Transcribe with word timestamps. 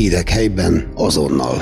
Hírek 0.00 0.28
helyben 0.28 0.92
azonnal. 0.94 1.56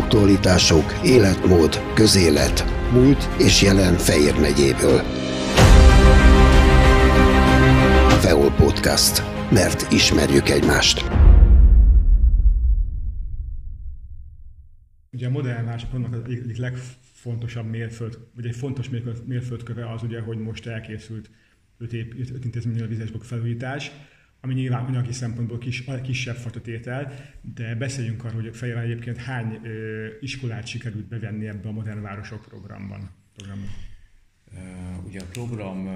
Aktualitások, 0.00 1.00
életmód, 1.04 1.92
közélet, 1.94 2.64
múlt 2.92 3.28
és 3.38 3.62
jelen 3.62 3.94
Fejér 3.94 4.34
megyéből. 4.40 4.98
Feol 8.20 8.50
Podcast. 8.50 9.22
Mert 9.50 9.92
ismerjük 9.92 10.48
egymást. 10.48 11.04
Ugye 15.12 15.26
a 15.26 15.30
modern 15.30 15.64
városoknak 15.64 16.12
az 16.12 16.20
egyik 16.24 16.56
legfontosabb 16.56 17.66
mérföld, 17.66 18.18
vagy 18.34 18.46
egy 18.46 18.56
fontos 18.56 18.88
mérföldköve 19.24 19.92
az 19.92 20.02
ugye, 20.02 20.20
hogy 20.20 20.38
most 20.38 20.66
elkészült 20.66 21.30
öt, 21.78 21.92
ép, 21.92 22.14
öt 22.34 22.44
intézményű 22.44 22.86
vizesbok 22.86 23.24
felújítás, 23.24 23.90
ami 24.40 24.54
nyilván 24.54 24.84
anyagi 24.84 25.12
szempontból 25.12 25.58
kis, 25.58 25.84
kisebb 26.02 26.36
fatotétel, 26.36 27.12
de 27.54 27.74
beszéljünk 27.74 28.24
arról, 28.24 28.42
hogy 28.42 28.56
Fejéren 28.56 28.82
egyébként 28.82 29.16
hány 29.16 29.60
ö, 29.62 30.06
iskolát 30.20 30.66
sikerült 30.66 31.08
bevenni 31.08 31.46
ebbe 31.46 31.68
a 31.68 31.72
Modern 31.72 32.02
Városok 32.02 32.44
programban. 32.48 33.10
programban. 33.36 33.68
Ugye 35.06 35.20
a 35.20 35.24
program 35.32 35.88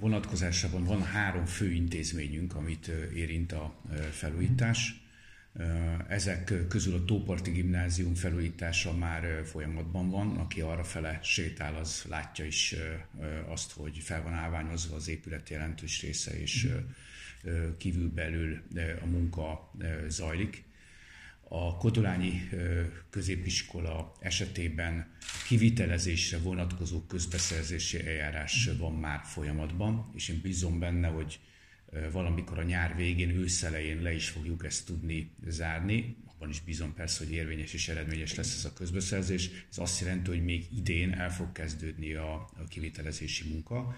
vonatkozásában 0.00 0.84
van 0.84 1.02
három 1.02 1.44
fő 1.44 1.70
intézményünk, 1.70 2.54
amit 2.54 2.86
érint 3.14 3.52
a 3.52 3.80
felújítás. 4.10 5.02
Ezek 6.08 6.52
közül 6.68 6.94
a 6.94 7.04
Tóparti 7.04 7.50
Gimnázium 7.50 8.14
felújítása 8.14 8.96
már 8.96 9.42
folyamatban 9.44 10.10
van. 10.10 10.36
Aki 10.36 10.60
arra 10.60 10.84
fele 10.84 11.18
sétál, 11.22 11.74
az 11.74 12.04
látja 12.08 12.44
is 12.44 12.74
azt, 13.46 13.72
hogy 13.72 13.98
fel 13.98 14.22
van 14.22 14.32
állványozva 14.32 14.96
az 14.96 15.08
épület 15.08 15.48
jelentős 15.48 16.02
része, 16.02 16.40
és 16.40 16.68
kívülbelül 17.78 18.62
a 19.02 19.06
munka 19.06 19.72
zajlik. 20.08 20.64
A 21.48 21.76
Kodolányi 21.76 22.48
középiskola 23.10 24.12
esetében 24.20 25.12
kivitelezésre 25.46 26.38
vonatkozó 26.38 27.00
közbeszerzési 27.00 28.06
eljárás 28.06 28.70
van 28.78 28.92
már 28.92 29.20
folyamatban, 29.24 30.10
és 30.14 30.28
én 30.28 30.40
bízom 30.42 30.78
benne, 30.78 31.08
hogy 31.08 31.40
valamikor 32.12 32.58
a 32.58 32.62
nyár 32.62 32.96
végén, 32.96 33.30
őszelején 33.30 34.02
le 34.02 34.12
is 34.14 34.28
fogjuk 34.28 34.64
ezt 34.64 34.86
tudni 34.86 35.30
zárni. 35.46 36.16
Abban 36.26 36.48
is 36.48 36.60
bízom 36.60 36.94
persze, 36.94 37.24
hogy 37.24 37.32
érvényes 37.32 37.72
és 37.72 37.88
eredményes 37.88 38.34
lesz 38.34 38.54
ez 38.56 38.64
a 38.64 38.72
közbeszerzés. 38.72 39.50
Ez 39.70 39.78
azt 39.78 40.00
jelenti, 40.00 40.30
hogy 40.30 40.44
még 40.44 40.66
idén 40.76 41.12
el 41.12 41.32
fog 41.32 41.52
kezdődni 41.52 42.12
a 42.14 42.50
kivitelezési 42.68 43.48
munka. 43.48 43.96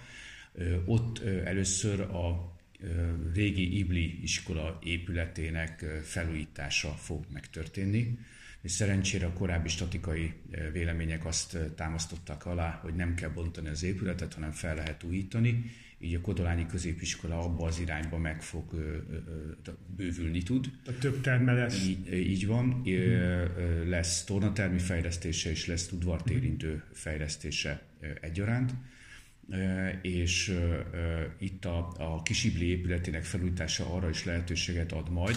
Ott 0.85 1.19
először 1.25 2.01
a 2.01 2.56
régi 3.35 3.79
Ibli 3.79 4.23
iskola 4.23 4.79
épületének 4.83 5.85
felújítása 6.03 6.89
fog 6.89 7.25
megtörténni. 7.33 8.19
És 8.63 8.73
szerencsére 8.73 9.27
a 9.27 9.33
korábbi 9.33 9.69
statikai 9.69 10.33
vélemények 10.73 11.25
azt 11.25 11.59
támasztottak 11.77 12.47
alá, 12.47 12.79
hogy 12.83 12.95
nem 12.95 13.15
kell 13.15 13.29
bontani 13.29 13.69
az 13.69 13.83
épületet, 13.83 14.35
hanem 14.35 14.51
fel 14.51 14.75
lehet 14.75 15.03
újítani, 15.03 15.65
így 15.99 16.15
a 16.15 16.21
Kodolányi 16.21 16.67
középiskola 16.67 17.39
abba 17.39 17.67
az 17.67 17.81
irányba 17.81 18.19
meg 18.19 18.43
fog 18.43 18.65
bővülni 19.97 20.43
tud. 20.43 20.71
A 20.87 20.99
több 20.99 21.21
terme 21.21 21.53
lesz. 21.53 21.87
Így, 21.87 22.13
így 22.13 22.47
van. 22.47 22.83
Lesz 23.87 24.25
tornatermi 24.25 24.79
fejlesztése 24.79 25.51
és 25.51 25.67
lesz 25.67 25.93
udvartérintő 25.93 26.83
fejlesztése 26.93 27.83
egyaránt 28.21 28.75
és 30.03 30.59
itt 31.39 31.65
a, 31.65 31.93
a 31.99 32.23
Kisibli 32.23 32.67
épületének 32.67 33.25
felújítása 33.25 33.95
arra 33.95 34.09
is 34.09 34.25
lehetőséget 34.25 34.93
ad 34.93 35.11
majd, 35.11 35.37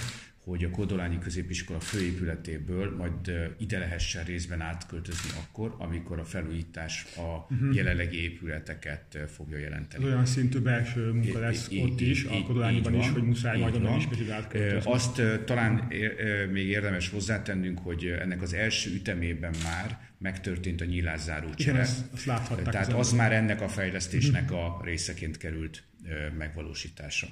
hogy 0.49 0.63
a 0.63 0.69
Kodolányi 0.69 1.19
Középiskola 1.19 1.79
főépületéből 1.79 2.95
majd 2.95 3.31
ide 3.57 3.79
lehessen 3.79 4.23
részben 4.23 4.61
átköltözni 4.61 5.29
akkor, 5.43 5.75
amikor 5.77 6.19
a 6.19 6.25
felújítás 6.25 7.05
a 7.15 7.53
uh-huh. 7.53 7.75
jelenlegi 7.75 8.21
épületeket 8.21 9.17
fogja 9.27 9.57
jelenteni. 9.57 10.05
Olyan 10.05 10.25
szintű 10.25 10.59
belső 10.59 11.11
munka 11.11 11.39
lesz 11.39 11.67
I, 11.69 11.81
ott 11.81 11.99
is, 11.99 12.23
a 12.23 12.41
Kodolányiban 12.43 12.93
is, 12.93 13.09
hogy 13.09 13.23
muszáj 13.23 13.59
majd 13.59 13.75
onnan 13.75 13.97
is 13.97 14.29
átköltözni. 14.29 14.91
Azt 14.91 15.21
talán 15.45 15.91
még 16.51 16.67
érdemes 16.67 17.09
hozzátennünk, 17.09 17.79
hogy 17.79 18.05
ennek 18.05 18.41
az 18.41 18.53
első 18.53 18.93
ütemében 18.93 19.53
már 19.63 19.99
megtörtént 20.17 20.81
a 20.81 20.85
nyílászáró 20.85 21.53
csere. 21.53 21.71
Igen, 21.71 21.81
azt, 21.81 22.13
azt 22.13 22.25
láthatták. 22.25 22.73
Tehát 22.73 22.93
az, 22.93 23.07
az 23.07 23.13
már 23.13 23.31
ennek 23.31 23.61
a 23.61 23.67
fejlesztésnek 23.67 24.51
a 24.51 24.81
részeként 24.83 25.37
került 25.37 25.83
megvalósításra. 26.37 27.27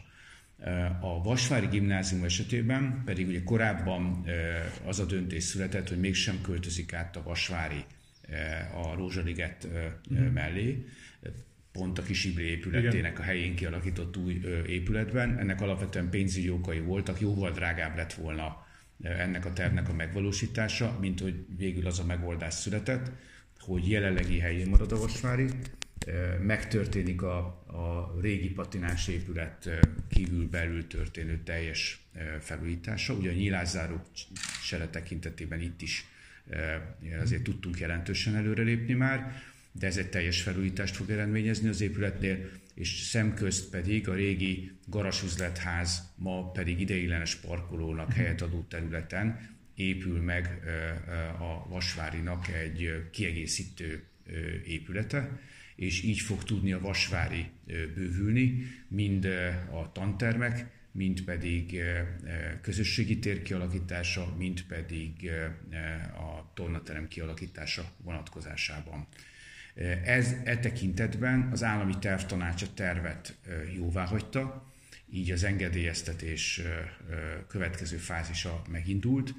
A 1.01 1.23
Vasvári 1.23 1.67
Gimnázium 1.67 2.23
esetében 2.23 3.01
pedig 3.05 3.27
ugye 3.27 3.43
korábban 3.43 4.25
az 4.85 4.99
a 4.99 5.05
döntés 5.05 5.43
született, 5.43 5.89
hogy 5.89 5.99
mégsem 5.99 6.41
költözik 6.41 6.93
át 6.93 7.15
a 7.15 7.23
Vasvári 7.23 7.83
a 8.73 8.95
Rózsaliget 8.95 9.67
mhm. 10.09 10.23
mellé, 10.23 10.85
pont 11.71 11.97
a 11.97 12.03
Kisibli 12.03 12.43
épületének 12.43 13.11
Igen. 13.11 13.21
a 13.21 13.21
helyén 13.21 13.55
kialakított 13.55 14.17
új 14.17 14.41
épületben. 14.67 15.37
Ennek 15.37 15.61
alapvetően 15.61 16.09
pénzügyi 16.09 16.49
okai 16.49 16.79
voltak, 16.79 17.19
jóval 17.19 17.51
drágább 17.51 17.95
lett 17.95 18.13
volna 18.13 18.65
ennek 19.01 19.45
a 19.45 19.53
tervnek 19.53 19.89
a 19.89 19.93
megvalósítása, 19.93 20.97
mint 20.99 21.19
hogy 21.19 21.45
végül 21.57 21.87
az 21.87 21.99
a 21.99 22.05
megoldás 22.05 22.53
született, 22.53 23.11
hogy 23.59 23.89
jelenlegi 23.89 24.39
helyén 24.39 24.69
marad 24.69 24.91
a 24.91 24.97
Vasvári, 24.97 25.47
megtörténik 26.41 27.21
a, 27.21 27.37
a 27.65 28.17
régi 28.21 28.49
patinás 28.49 29.07
épület 29.07 29.69
kívül-belül 30.09 30.87
történő 30.87 31.39
teljes 31.43 31.99
felújítása. 32.39 33.13
Ugye 33.13 33.29
a 33.29 33.33
nyílászárók 33.33 34.05
sere 34.63 34.87
tekintetében 34.87 35.61
itt 35.61 35.81
is 35.81 36.05
azért 37.21 37.43
tudtunk 37.43 37.79
jelentősen 37.79 38.35
előrelépni 38.35 38.93
már, 38.93 39.41
de 39.71 39.87
ez 39.87 39.97
egy 39.97 40.09
teljes 40.09 40.41
felújítást 40.41 40.95
fog 40.95 41.09
eredményezni 41.09 41.67
az 41.67 41.81
épületnél, 41.81 42.49
és 42.73 42.89
szemközt 42.89 43.69
pedig 43.69 44.09
a 44.09 44.13
régi 44.13 44.71
garasüzletház, 44.85 46.13
ma 46.15 46.51
pedig 46.51 46.79
ideiglenes 46.79 47.35
parkolónak 47.35 48.13
helyet 48.13 48.41
adó 48.41 48.65
területen 48.69 49.55
épül 49.75 50.21
meg 50.21 50.59
a 51.39 51.69
Vasvárinak 51.69 52.47
egy 52.47 53.09
kiegészítő 53.11 54.03
épülete, 54.65 55.39
és 55.77 56.03
így 56.03 56.19
fog 56.19 56.43
tudni 56.43 56.71
a 56.71 56.79
Vasvári 56.79 57.49
bővülni, 57.65 58.67
mind 58.87 59.25
a 59.71 59.91
tantermek, 59.91 60.65
mind 60.91 61.21
pedig 61.21 61.81
közösségi 62.61 63.19
tér 63.19 63.41
kialakítása, 63.41 64.35
mind 64.37 64.63
pedig 64.63 65.31
a 66.17 66.51
tornaterem 66.53 67.07
kialakítása 67.07 67.91
vonatkozásában. 68.03 69.07
Ez 70.03 70.35
e 70.43 70.57
tekintetben 70.57 71.49
az 71.51 71.63
állami 71.63 71.97
tervtanács 71.99 72.61
a 72.61 72.73
tervet 72.73 73.37
jóvá 73.75 74.05
hagyta, 74.05 74.71
így 75.11 75.31
az 75.31 75.43
engedélyeztetés 75.43 76.61
következő 77.47 77.97
fázisa 77.97 78.61
megindult, 78.69 79.33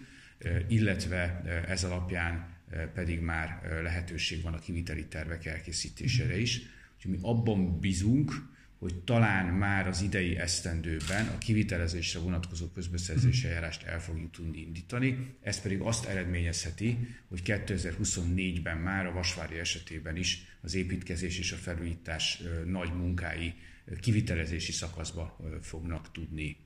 illetve 0.69 1.43
ez 1.69 1.85
alapján 1.85 2.57
pedig 2.95 3.21
már 3.21 3.61
lehetőség 3.83 4.43
van 4.43 4.55
a 4.55 4.59
kiviteli 4.59 5.07
tervek 5.07 5.47
elkészítésére 5.47 6.39
is. 6.39 6.61
Úgyhogy 6.97 7.13
mi 7.13 7.19
abban 7.23 7.81
bízunk, 7.81 8.57
hogy 8.79 8.95
talán 8.95 9.47
már 9.47 9.87
az 9.87 10.03
idei 10.03 10.37
esztendőben 10.37 11.27
a 11.27 11.39
kivitelezésre 11.39 12.21
vonatkozó 12.21 12.67
közbeszerzési 12.67 13.47
eljárást 13.47 13.83
el 13.83 14.01
fogjuk 14.01 14.31
tudni 14.31 14.59
indítani. 14.59 15.37
Ez 15.43 15.61
pedig 15.61 15.81
azt 15.81 16.07
eredményezheti, 16.07 16.99
hogy 17.29 17.41
2024-ben 17.45 18.79
már 18.79 19.07
a 19.07 19.13
Vasvári 19.13 19.59
esetében 19.59 20.17
is 20.17 20.43
az 20.61 20.75
építkezés 20.75 21.39
és 21.39 21.53
a 21.53 21.57
felújítás 21.57 22.43
nagy 22.67 22.93
munkái 22.93 23.55
kivitelezési 24.01 24.73
szakaszba 24.73 25.37
fognak 25.63 26.11
tudni 26.13 26.57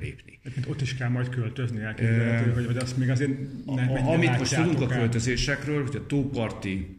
lépni. 0.00 0.38
Egyébként 0.42 0.66
ott 0.68 0.80
is 0.80 0.94
kell 0.94 1.08
majd 1.08 1.28
költözni, 1.28 1.80
elképzelhető, 1.80 2.64
hogy 2.64 2.76
azt 2.76 2.96
még 2.96 3.10
azért 3.10 3.38
ne, 3.66 3.82
a, 3.82 4.12
Amit 4.12 4.38
most 4.38 4.54
tudunk 4.54 4.80
a 4.80 4.86
költözésekről, 4.86 5.86
hogy 5.86 5.96
a 5.96 6.06
tóparti 6.06 6.98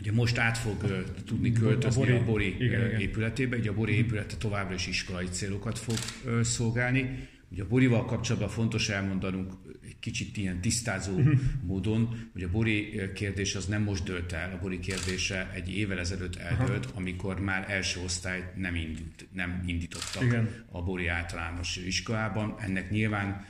Ugye 0.00 0.12
most 0.12 0.38
át 0.38 0.58
fog 0.58 0.82
uh, 0.82 0.90
tudni 1.26 1.52
költözni 1.52 2.02
a 2.02 2.04
Bori, 2.04 2.18
a 2.18 2.24
Bori 2.24 2.64
igen, 2.64 3.00
épületébe, 3.00 3.56
ugye 3.56 3.70
a 3.70 3.74
Bori 3.74 3.94
épülete 3.96 4.36
továbbra 4.36 4.74
is 4.74 4.86
iskolai 4.86 5.26
célokat 5.26 5.78
fog 5.78 5.96
uh, 6.24 6.40
szolgálni. 6.40 7.28
Ugye 7.50 7.62
a 7.62 7.66
Borival 7.66 8.04
kapcsolatban 8.04 8.50
fontos 8.50 8.88
elmondanunk 8.88 9.52
kicsit 10.02 10.36
ilyen 10.36 10.60
tisztázó 10.60 11.12
uh-huh. 11.12 11.40
módon, 11.62 12.28
hogy 12.32 12.42
a 12.42 12.50
Bori 12.50 13.10
kérdés 13.14 13.54
az 13.54 13.66
nem 13.66 13.82
most 13.82 14.04
dölt 14.04 14.32
el, 14.32 14.52
a 14.52 14.58
Bori 14.58 14.78
kérdése 14.78 15.50
egy 15.54 15.76
évvel 15.76 15.98
ezelőtt 15.98 16.36
eldőlt, 16.36 16.84
uh-huh. 16.84 17.00
amikor 17.00 17.40
már 17.40 17.70
első 17.70 18.00
osztályt 18.00 18.56
nem, 18.56 18.74
indít, 18.74 19.28
nem 19.32 19.62
indítottak 19.66 20.22
Igen. 20.22 20.64
a 20.70 20.82
Bori 20.82 21.06
általános 21.06 21.76
iskolában. 21.76 22.54
Ennek 22.58 22.90
nyilván 22.90 23.46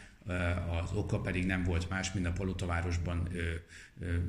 az 0.82 0.92
oka 0.92 1.20
pedig 1.20 1.46
nem 1.46 1.64
volt 1.64 1.88
más, 1.88 2.12
mint 2.12 2.26
a 2.26 2.32
Palotavárosban 2.32 3.28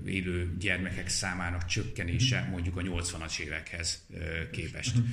élő 0.06 0.56
gyermekek 0.60 1.08
számának 1.08 1.66
csökkenése 1.66 2.42
mhm. 2.42 2.52
mondjuk 2.52 2.78
a 2.78 2.82
80-as 2.82 3.40
évekhez 3.40 4.08
képest. 4.52 4.96
Mhm. 4.96 5.06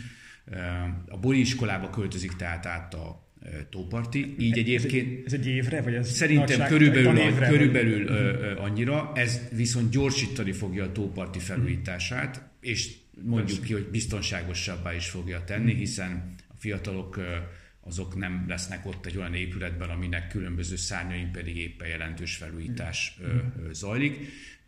A 1.08 1.18
Bori 1.18 1.40
iskolába 1.40 1.90
költözik 1.90 2.36
tehát 2.36 2.66
át 2.66 2.94
a, 2.94 3.29
tóparti. 3.70 4.34
Így 4.38 4.58
egyébként... 4.58 5.26
Ez 5.26 5.32
egy, 5.32 5.46
évre, 5.46 5.82
vagy 5.82 5.94
ez 5.94 6.10
Szerintem 6.10 6.69
körülbelül, 6.69 7.34
körülbelül 7.34 8.06
vagy? 8.06 8.56
annyira, 8.58 9.12
ez 9.14 9.40
viszont 9.52 9.90
gyorsítani 9.90 10.52
fogja 10.52 10.84
a 10.84 10.92
tóparti 10.92 11.38
felújítását, 11.38 12.48
és 12.60 12.90
mondjuk 13.22 13.62
ki, 13.62 13.72
hogy 13.72 13.88
biztonságosabbá 13.90 14.94
is 14.94 15.08
fogja 15.08 15.44
tenni, 15.44 15.75
hiszen 15.75 16.34
a 16.48 16.54
fiatalok 16.58 17.20
azok 17.81 18.16
nem 18.16 18.44
lesznek 18.48 18.87
ott 18.87 19.06
egy 19.06 19.16
olyan 19.16 19.34
épületben, 19.34 19.90
aminek 19.90 20.28
különböző 20.28 20.76
szárnyain 20.76 21.31
pedig 21.31 21.56
éppen 21.56 21.88
jelentős 21.88 22.37
felújítás 22.37 23.19
zajlik. 23.72 24.19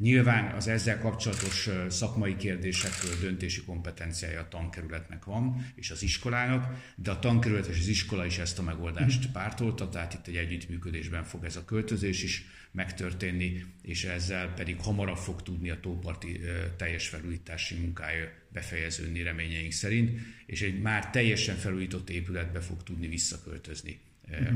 Nyilván 0.03 0.55
az 0.55 0.69
ezzel 0.69 0.99
kapcsolatos 0.99 1.69
szakmai 1.89 2.37
kérdésekről 2.37 3.19
döntési 3.21 3.63
kompetenciája 3.63 4.41
a 4.41 4.49
tankerületnek 4.49 5.25
van, 5.25 5.67
és 5.75 5.91
az 5.91 6.03
iskolának, 6.03 6.93
de 6.97 7.11
a 7.11 7.19
tankerület 7.19 7.67
és 7.67 7.79
az 7.79 7.87
iskola 7.87 8.27
is 8.27 8.39
ezt 8.39 8.59
a 8.59 8.63
megoldást 8.63 9.25
mhm. 9.25 9.33
pártolta, 9.33 9.89
tehát 9.89 10.15
itt 10.15 10.27
egy 10.27 10.37
együttműködésben 10.37 11.25
fog 11.25 11.45
ez 11.45 11.57
a 11.57 11.65
költözés 11.65 12.23
is 12.23 12.45
megtörténni, 12.71 13.65
és 13.83 14.05
ezzel 14.05 14.55
pedig 14.55 14.77
hamarabb 14.81 15.17
fog 15.17 15.43
tudni 15.43 15.71
a 15.71 15.81
tóparti 15.81 16.41
teljes 16.77 17.09
felújítási 17.09 17.75
munkája 17.75 18.29
befejeződni 18.53 19.23
reményeink 19.23 19.73
szerint, 19.73 20.21
és 20.47 20.63
egy 20.63 20.81
már 20.81 21.11
teljesen 21.11 21.57
felújított 21.57 22.11
épületbe 22.11 22.61
fog 22.61 22.83
tudni 22.83 23.09
visszaköltözni 23.09 24.01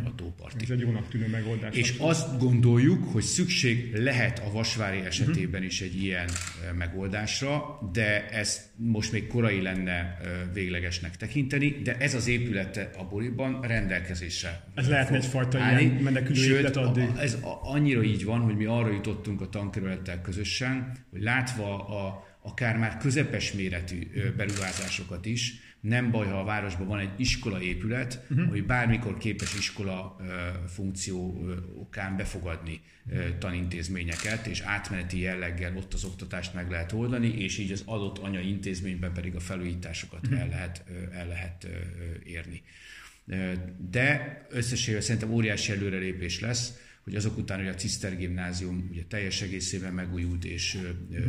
a 0.05 0.15
tóparti. 0.15 0.65
Ez 0.65 0.71
egy 0.71 0.81
jónak 0.81 1.09
tűnő 1.09 1.29
megoldás. 1.29 1.77
És 1.77 1.95
azt 1.99 2.39
gondoljuk, 2.39 3.13
hogy 3.13 3.23
szükség 3.23 3.95
lehet 3.95 4.39
a 4.39 4.53
Vasvári 4.53 4.99
esetében 4.99 5.63
is 5.63 5.81
egy 5.81 6.03
ilyen 6.03 6.29
megoldásra, 6.77 7.79
de 7.93 8.29
ez 8.29 8.71
most 8.77 9.13
még 9.13 9.27
korai 9.27 9.61
lenne 9.63 10.19
véglegesnek 10.53 11.17
tekinteni, 11.17 11.81
de 11.83 11.97
ez 11.97 12.15
az 12.15 12.27
épület 12.27 12.97
a 12.99 13.05
Boriban 13.05 13.61
rendelkezésre 13.61 14.65
Ez 14.75 14.89
lehetne 14.89 15.17
egyfajta 15.17 15.61
állni. 15.61 15.83
ilyen 15.83 16.03
menekülő 16.03 16.41
Sőt, 16.41 16.77
addig? 16.77 17.09
Ez 17.19 17.39
annyira 17.63 18.03
így 18.03 18.25
van, 18.25 18.41
hogy 18.41 18.57
mi 18.57 18.65
arra 18.65 18.93
jutottunk 18.93 19.41
a 19.41 19.49
tankerülettel 19.49 20.21
közösen, 20.21 20.97
hogy 21.11 21.23
látva 21.23 21.87
a 21.87 22.26
akár 22.47 22.77
már 22.77 22.97
közepes 22.97 23.53
méretű 23.53 24.09
beruházásokat 24.37 25.27
is. 25.27 25.55
Nem 25.81 26.11
baj, 26.11 26.27
ha 26.27 26.41
a 26.41 26.45
városban 26.45 26.87
van 26.87 26.99
egy 26.99 27.11
iskolaépület, 27.17 28.25
uh-huh. 28.31 28.49
hogy 28.49 28.67
bármikor 28.67 29.19
képes 29.19 29.55
iskola 29.55 30.17
funkció 30.69 31.49
okán 31.81 32.17
befogadni 32.17 32.81
tanintézményeket, 33.39 34.47
és 34.47 34.61
átmeneti 34.61 35.21
jelleggel 35.21 35.77
ott 35.77 35.95
az 35.95 36.05
oktatást 36.05 36.55
meg 36.55 36.71
lehet 36.71 36.93
oldani, 36.93 37.29
és 37.29 37.59
így 37.59 37.73
az 37.73 37.83
adott 37.87 38.19
anya 38.19 38.41
intézményben 38.41 39.13
pedig 39.13 39.35
a 39.35 39.41
felújításokat 39.41 40.27
uh-huh. 40.27 40.41
el, 40.41 40.49
lehet, 40.49 40.85
el 41.13 41.27
lehet 41.27 41.67
érni. 42.25 42.63
De 43.91 44.41
összességében 44.51 45.03
szerintem 45.03 45.33
óriási 45.33 45.73
előrelépés 45.73 46.41
lesz, 46.41 46.73
hogy 47.07 47.15
azok 47.15 47.39
után, 47.39 47.59
hogy 47.59 47.69
a 47.69 47.75
Ciszter 47.75 48.17
gimnázium 48.17 48.89
ugye 48.91 49.03
teljes 49.09 49.43
egészében 49.43 49.93
megújult 49.93 50.45
és 50.45 50.79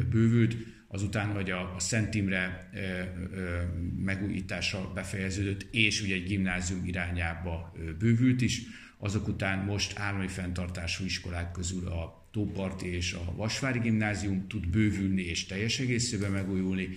bővült, 0.09 0.56
azután, 0.88 1.27
hogy 1.27 1.51
a, 1.51 1.75
a 1.75 1.79
Szent 1.79 2.13
Imre 2.13 2.71
megújítása 3.97 4.91
befejeződött, 4.94 5.68
és 5.71 6.01
ugye 6.01 6.13
egy 6.13 6.24
gimnázium 6.24 6.85
irányába 6.85 7.74
bővült 8.00 8.41
is, 8.41 8.62
azok 8.97 9.27
után 9.27 9.65
most 9.65 10.00
állami 10.00 10.27
fenntartású 10.27 11.06
iskolák 11.06 11.51
közül 11.51 11.88
a 11.88 12.27
Tóparti 12.31 12.88
és 12.88 13.13
a 13.13 13.33
Vasvári 13.35 13.79
gimnázium 13.79 14.47
tud 14.47 14.68
bővülni 14.68 15.21
és 15.21 15.45
teljes 15.45 15.79
egészében 15.79 16.31
megújulni, 16.31 16.89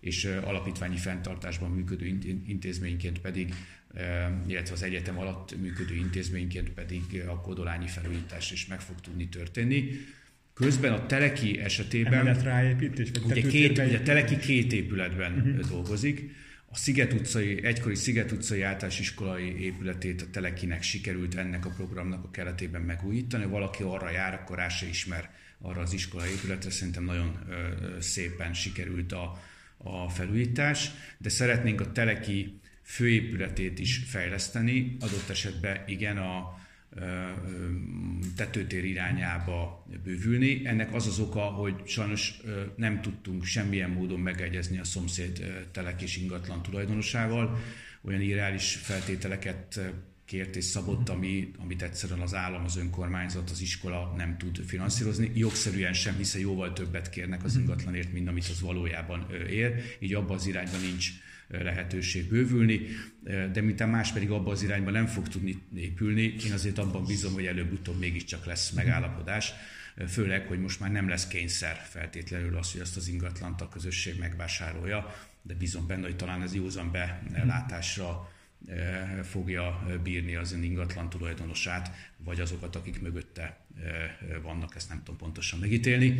és 0.00 0.24
alapítványi 0.24 0.96
fenntartásban 0.96 1.70
működő 1.70 2.06
intézményként 2.46 3.20
pedig, 3.20 3.54
illetve 4.46 4.74
az 4.74 4.82
egyetem 4.82 5.18
alatt 5.18 5.60
működő 5.60 5.94
intézményként 5.94 6.70
pedig 6.70 7.02
a 7.26 7.40
kodolányi 7.40 7.86
felújítás 7.86 8.52
is 8.52 8.66
meg 8.66 8.80
fog 8.80 9.00
tudni 9.00 9.28
történni. 9.28 9.90
Közben 10.54 10.92
a 10.92 11.06
Teleki 11.06 11.58
esetében... 11.58 12.12
Emelet 12.12 12.42
ráépítés? 12.42 13.10
Vagy 13.22 13.38
ugye, 13.38 13.48
két, 13.48 13.78
ugye 13.78 13.98
a 13.98 14.02
Teleki 14.02 14.36
két 14.38 14.72
épületben 14.72 15.32
uh-huh. 15.32 15.68
dolgozik. 15.68 16.30
A 16.70 16.76
Sziget 16.76 17.12
utcai, 17.12 17.64
egykori 17.64 17.94
Sziget 17.94 18.32
utcai 18.32 18.62
általános 18.62 19.00
iskolai 19.00 19.62
épületét 19.62 20.22
a 20.22 20.30
Telekinek 20.30 20.82
sikerült 20.82 21.34
ennek 21.34 21.66
a 21.66 21.70
programnak 21.70 22.24
a 22.24 22.30
keretében 22.30 22.82
megújítani. 22.82 23.44
Ha 23.44 23.50
valaki 23.50 23.82
arra 23.82 24.10
jár, 24.10 24.34
akkor 24.34 24.56
rá 24.56 24.68
se 24.68 24.86
ismer 24.86 25.30
arra 25.60 25.80
az 25.80 25.92
iskolai 25.92 26.30
épületre. 26.30 26.70
Szerintem 26.70 27.04
nagyon 27.04 27.38
ö, 27.48 28.00
szépen 28.00 28.54
sikerült 28.54 29.12
a, 29.12 29.42
a 29.78 30.08
felújítás, 30.08 30.90
de 31.18 31.28
szeretnénk 31.28 31.80
a 31.80 31.92
Teleki 31.92 32.60
főépületét 32.82 33.78
is 33.78 34.02
fejleszteni. 34.06 34.96
Adott 35.00 35.28
esetben 35.28 35.82
igen, 35.86 36.18
a, 36.18 36.58
tetőtér 38.36 38.84
irányába 38.84 39.86
bővülni. 40.04 40.66
Ennek 40.66 40.94
az 40.94 41.06
az 41.06 41.18
oka, 41.18 41.40
hogy 41.40 41.74
sajnos 41.86 42.40
nem 42.76 43.00
tudtunk 43.00 43.44
semmilyen 43.44 43.90
módon 43.90 44.20
megegyezni 44.20 44.78
a 44.78 44.84
szomszéd 44.84 45.66
telek 45.72 46.02
és 46.02 46.16
ingatlan 46.16 46.62
tulajdonosával. 46.62 47.58
Olyan 48.02 48.20
irreális 48.20 48.74
feltételeket 48.74 49.80
kért 50.28 50.56
és 50.56 50.64
szabott, 50.64 51.08
ami, 51.08 51.50
amit 51.58 51.82
egyszerűen 51.82 52.20
az 52.20 52.34
állam, 52.34 52.64
az 52.64 52.76
önkormányzat, 52.76 53.50
az 53.50 53.60
iskola 53.60 54.14
nem 54.16 54.36
tud 54.38 54.58
finanszírozni. 54.66 55.30
Jogszerűen 55.34 55.92
sem, 55.92 56.16
hiszen 56.16 56.40
jóval 56.40 56.72
többet 56.72 57.10
kérnek 57.10 57.44
az 57.44 57.56
ingatlanért, 57.56 58.12
mint 58.12 58.28
amit 58.28 58.48
az 58.48 58.60
valójában 58.60 59.26
ér. 59.48 59.82
Így 59.98 60.14
abban 60.14 60.36
az 60.36 60.46
irányban 60.46 60.80
nincs 60.80 61.10
lehetőség 61.48 62.28
bővülni, 62.28 62.80
de 63.52 63.60
mintán 63.60 63.88
más 63.88 64.12
pedig 64.12 64.30
abban 64.30 64.52
az 64.52 64.62
irányban 64.62 64.92
nem 64.92 65.06
fog 65.06 65.28
tudni 65.28 65.62
épülni, 65.76 66.34
én 66.46 66.52
azért 66.52 66.78
abban 66.78 67.04
bízom, 67.04 67.32
hogy 67.32 67.46
előbb-utóbb 67.46 67.98
mégiscsak 67.98 68.44
lesz 68.44 68.70
megállapodás, 68.70 69.52
főleg, 70.08 70.46
hogy 70.46 70.60
most 70.60 70.80
már 70.80 70.90
nem 70.90 71.08
lesz 71.08 71.26
kényszer 71.26 71.76
feltétlenül 71.76 72.56
az, 72.56 72.72
hogy 72.72 72.80
azt 72.80 72.96
az 72.96 73.08
ingatlant 73.08 73.60
a 73.60 73.68
közösség 73.68 74.18
megvásárolja, 74.18 75.14
de 75.42 75.54
bízom 75.54 75.86
benne, 75.86 76.06
hogy 76.06 76.16
talán 76.16 76.42
ez 76.42 76.54
józan 76.54 76.90
belátásra 77.32 78.36
fogja 79.22 79.86
bírni 80.02 80.34
az 80.34 80.52
ingatlan 80.52 81.08
tulajdonosát, 81.08 81.90
vagy 82.16 82.40
azokat, 82.40 82.76
akik 82.76 83.00
mögötte 83.00 83.66
vannak, 84.42 84.74
ezt 84.76 84.88
nem 84.88 84.98
tudom 85.04 85.16
pontosan 85.16 85.58
megítélni. 85.58 86.18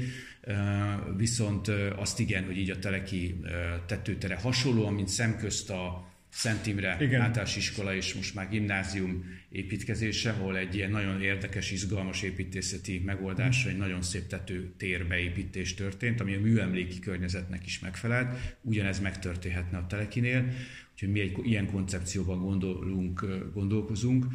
Viszont 1.17 1.69
azt 1.97 2.21
igen, 2.21 2.45
hogy 2.45 2.59
így 2.59 2.71
a 2.71 2.79
teleki 2.79 3.41
tetőtere 3.87 4.37
hasonlóan, 4.37 4.95
mint 4.95 5.09
szemközt 5.09 5.71
a 5.71 6.13
Szent 6.31 6.67
Imre 6.67 6.97
Igen. 7.01 7.21
általános 7.21 7.57
iskola 7.57 7.95
és 7.95 8.15
most 8.15 8.35
már 8.35 8.49
gimnázium 8.49 9.25
építkezése, 9.51 10.31
ahol 10.31 10.57
egy 10.57 10.75
ilyen 10.75 10.91
nagyon 10.91 11.23
érdekes, 11.23 11.71
izgalmas 11.71 12.23
építészeti 12.23 12.99
megoldásra, 12.99 13.71
egy 13.71 13.77
nagyon 13.77 14.03
szép 14.03 14.27
tető 14.27 14.73
térbeépítés 14.77 15.75
történt, 15.75 16.21
ami 16.21 16.35
a 16.35 16.41
műemléki 16.41 16.99
környezetnek 16.99 17.67
is 17.67 17.79
megfelelt. 17.79 18.57
Ugyanez 18.63 19.01
megtörténhetne 19.01 19.79
a 19.79 19.87
Telekinél, 19.87 20.53
úgyhogy 20.93 21.11
mi 21.11 21.21
egy 21.21 21.39
ilyen 21.43 21.67
koncepcióban 21.67 22.39
gondolunk, 22.39 23.25
gondolkozunk 23.55 24.27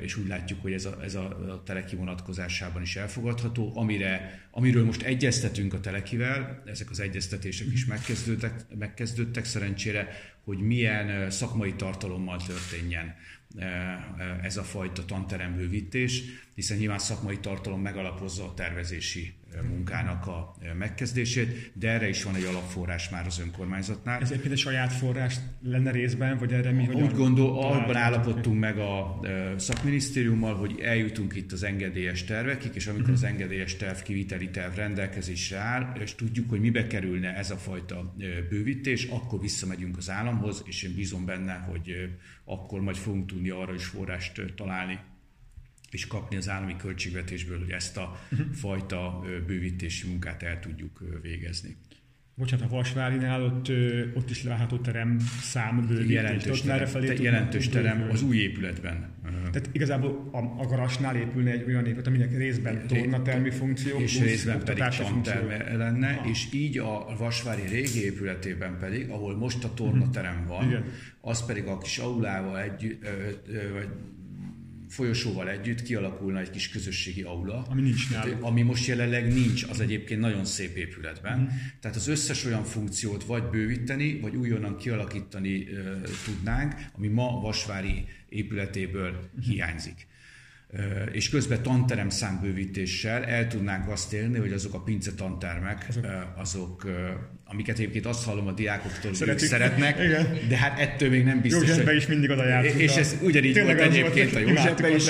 és 0.00 0.16
úgy 0.16 0.26
látjuk, 0.26 0.62
hogy 0.62 0.72
ez 0.72 0.84
a, 0.84 0.98
ez 1.02 1.14
a, 1.14 1.62
teleki 1.64 1.96
vonatkozásában 1.96 2.82
is 2.82 2.96
elfogadható. 2.96 3.72
Amire, 3.74 4.42
amiről 4.50 4.84
most 4.84 5.02
egyeztetünk 5.02 5.74
a 5.74 5.80
telekivel, 5.80 6.62
ezek 6.66 6.90
az 6.90 7.00
egyeztetések 7.00 7.66
is 7.72 7.86
megkezdődtek, 7.86 8.64
megkezdődtek 8.78 9.44
szerencsére, 9.44 10.08
hogy 10.44 10.58
milyen 10.58 11.30
szakmai 11.30 11.74
tartalommal 11.74 12.42
történjen 12.46 13.14
ez 14.42 14.56
a 14.56 14.62
fajta 14.62 15.04
tanterembővítés, 15.04 16.22
hiszen 16.54 16.76
nyilván 16.76 16.98
szakmai 16.98 17.38
tartalom 17.38 17.80
megalapozza 17.80 18.44
a 18.44 18.54
tervezési 18.54 19.34
munkának 19.68 20.26
a 20.26 20.56
megkezdését, 20.78 21.72
de 21.74 21.90
erre 21.90 22.08
is 22.08 22.22
van 22.22 22.34
egy 22.34 22.44
alapforrás 22.44 23.08
már 23.08 23.26
az 23.26 23.40
önkormányzatnál. 23.40 24.20
Ez 24.20 24.30
egy 24.30 24.58
saját 24.58 24.92
forrás 24.92 25.36
lenne 25.62 25.90
részben, 25.90 26.38
vagy 26.38 26.52
erre 26.52 26.70
mi 26.70 26.84
hogyan 26.84 27.02
Úgy 27.02 27.14
gondol, 27.14 27.62
abban 27.62 27.96
állapodtunk 27.96 28.58
meg 28.58 28.78
a 28.78 29.20
szakminisztériummal, 29.56 30.54
hogy 30.54 30.80
eljutunk 30.80 31.36
itt 31.36 31.52
az 31.52 31.62
engedélyes 31.62 32.24
tervekig, 32.24 32.70
és 32.74 32.86
amikor 32.86 33.10
az 33.10 33.22
engedélyes 33.22 33.76
terv 33.76 33.98
kiviteli 33.98 34.50
terv 34.50 34.74
rendelkezésre 34.74 35.58
áll, 35.58 35.92
és 36.00 36.14
tudjuk, 36.14 36.50
hogy 36.50 36.60
mibe 36.60 36.86
kerülne 36.86 37.36
ez 37.36 37.50
a 37.50 37.56
fajta 37.56 38.14
bővítés, 38.48 39.04
akkor 39.04 39.40
visszamegyünk 39.40 39.96
az 39.96 40.10
államhoz, 40.10 40.62
és 40.66 40.82
én 40.82 40.94
bízom 40.94 41.24
benne, 41.24 41.54
hogy 41.54 41.92
akkor 42.44 42.80
majd 42.80 42.96
fogunk 42.96 43.26
tudni 43.26 43.50
arra 43.50 43.74
is 43.74 43.84
forrást 43.84 44.42
találni, 44.56 44.98
és 45.90 46.06
kapni 46.06 46.36
az 46.36 46.48
állami 46.48 46.76
költségvetésből, 46.76 47.58
hogy 47.58 47.70
ezt 47.70 47.96
a 47.96 48.20
uh-huh. 48.30 48.52
fajta 48.52 49.24
bővítési 49.46 50.08
munkát 50.08 50.42
el 50.42 50.60
tudjuk 50.60 51.02
végezni. 51.22 51.76
Bocsánat, 52.38 52.66
a 52.66 52.68
Vasvárinál 52.74 53.42
ott, 53.42 53.70
ott 54.14 54.30
is 54.30 54.42
látható 54.42 54.76
terem 54.76 55.18
szám 55.40 55.86
bővítés. 55.86 56.10
Jelentős, 56.10 56.60
terem, 56.60 56.86
felé 56.86 57.16
jelentős 57.22 57.68
terem 57.68 58.08
az 58.10 58.22
új 58.22 58.36
épületben. 58.36 59.10
Tehát 59.22 59.68
igazából 59.72 60.28
a, 60.32 60.62
a 60.62 60.66
garasnál 60.66 61.16
épülne 61.16 61.50
egy 61.50 61.64
olyan 61.66 61.86
épület, 61.86 62.06
aminek 62.06 62.36
részben 62.36 62.86
tornatermi 62.86 63.50
funkció, 63.50 63.98
és 63.98 64.20
részben 64.20 64.64
pedig 64.64 64.84
tanterme 64.84 65.76
lenne, 65.76 66.12
ha. 66.12 66.28
és 66.28 66.48
így 66.52 66.78
a 66.78 67.14
Vasvári 67.18 67.66
régi 67.66 68.04
épületében 68.04 68.78
pedig, 68.78 69.08
ahol 69.08 69.36
most 69.36 69.64
a 69.64 69.74
tornaterem 69.74 70.44
van, 70.46 70.68
Igen. 70.68 70.84
az 71.20 71.46
pedig 71.46 71.66
a 71.66 71.78
kis 71.78 71.98
aulával 71.98 72.60
együtt, 72.60 73.08
vagy 73.72 73.88
folyosóval 74.88 75.48
együtt 75.50 75.82
kialakulna 75.82 76.38
egy 76.38 76.50
kis 76.50 76.68
közösségi 76.68 77.22
aula. 77.22 77.66
Ami 77.68 77.82
nincs 77.82 78.10
náluk. 78.10 78.42
Ami 78.42 78.62
most 78.62 78.86
jelenleg 78.86 79.32
nincs, 79.32 79.62
az 79.62 79.80
egyébként 79.80 80.20
nagyon 80.20 80.44
szép 80.44 80.76
épületben. 80.76 81.38
Mm. 81.38 81.46
Tehát 81.80 81.96
az 81.96 82.08
összes 82.08 82.44
olyan 82.44 82.64
funkciót 82.64 83.24
vagy 83.24 83.42
bővíteni, 83.42 84.20
vagy 84.20 84.36
újonnan 84.36 84.76
kialakítani 84.76 85.62
uh, 85.62 86.02
tudnánk, 86.24 86.74
ami 86.92 87.08
ma 87.08 87.40
Vasvári 87.40 88.04
épületéből 88.28 89.10
mm. 89.10 89.40
hiányzik 89.40 90.06
és 91.12 91.28
közben 91.28 91.62
tanterem 91.62 92.08
számbővítéssel 92.08 93.24
el 93.24 93.46
tudnánk 93.46 93.88
azt 93.88 94.12
élni, 94.12 94.38
hogy 94.38 94.52
azok 94.52 94.74
a 94.74 94.80
pince 94.80 95.12
tantermek, 95.12 95.86
azok, 96.36 96.86
amiket 97.44 97.78
egyébként 97.78 98.06
azt 98.06 98.24
hallom 98.24 98.46
a 98.46 98.52
diákoktól, 98.52 99.12
hogy 99.18 99.28
ők 99.28 99.38
szeretnek, 99.38 99.98
igen. 99.98 100.38
de 100.48 100.56
hát 100.56 100.78
ettől 100.78 101.10
még 101.10 101.24
nem 101.24 101.40
biztos, 101.40 101.68
Józsefbe 101.68 101.94
is 101.94 102.06
mindig 102.06 102.30
oda 102.30 102.46
jártunk. 102.46 102.80
És 102.80 102.96
ez 102.96 103.16
ugyanígy 103.22 103.62
volt 103.62 103.80
egyébként 103.80 104.34
a 104.34 104.38
Józsefbe 104.38 104.94
is. 104.94 105.06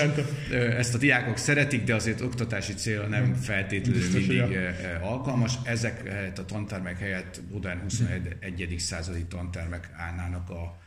Ezt 0.76 0.94
a 0.94 0.98
diákok 0.98 1.36
szeretik, 1.36 1.84
de 1.84 1.94
azért 1.94 2.20
oktatási 2.20 2.74
cél 2.74 3.02
nem 3.02 3.34
feltétlenül 3.34 4.00
biztos, 4.00 4.26
mindig 4.26 4.50
ja. 4.50 4.72
alkalmas. 5.00 5.54
Ezek 5.64 6.02
a 6.36 6.44
tantermek 6.44 6.98
helyett 6.98 7.40
modern 7.50 7.80
21. 7.80 8.74
századi 8.78 9.24
tantermek 9.24 9.90
állnának 9.96 10.50
a 10.50 10.86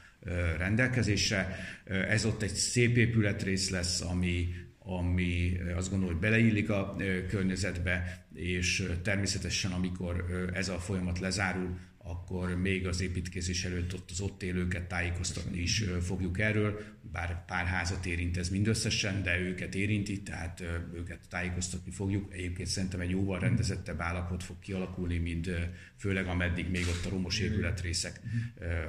rendelkezésre. 0.57 1.57
Ez 1.85 2.25
ott 2.25 2.41
egy 2.41 2.53
szép 2.53 2.97
épületrész 2.97 3.69
lesz, 3.69 4.01
ami, 4.01 4.53
ami 4.79 5.57
azt 5.75 5.89
gondolom, 5.89 6.13
hogy 6.13 6.23
beleillik 6.23 6.69
a 6.69 6.95
környezetbe, 7.29 8.25
és 8.33 8.91
természetesen, 9.01 9.71
amikor 9.71 10.25
ez 10.53 10.69
a 10.69 10.79
folyamat 10.79 11.19
lezárul, 11.19 11.79
akkor 12.03 12.55
még 12.55 12.87
az 12.87 13.01
építkezés 13.01 13.65
előtt 13.65 13.93
ott 13.93 14.09
az 14.11 14.21
ott 14.21 14.43
élőket 14.43 14.87
tájékoztatni 14.87 15.61
is 15.61 15.83
fogjuk 16.01 16.39
erről, 16.39 16.81
bár 17.11 17.45
pár 17.45 17.65
házat 17.65 18.05
érint 18.05 18.37
ez 18.37 18.49
mindösszesen, 18.49 19.23
de 19.23 19.39
őket 19.39 19.75
érinti, 19.75 20.21
tehát 20.21 20.63
őket 20.93 21.19
tájékoztatni 21.29 21.91
fogjuk. 21.91 22.33
Egyébként 22.33 22.67
szerintem 22.67 22.99
egy 22.99 23.09
jóval 23.09 23.39
rendezettebb 23.39 23.99
állapot 23.99 24.43
fog 24.43 24.59
kialakulni, 24.59 25.17
mint 25.17 25.49
főleg 25.97 26.27
ameddig 26.27 26.69
még 26.69 26.85
ott 26.87 27.05
a 27.05 27.09
romos 27.09 27.39
épületrészek 27.39 28.19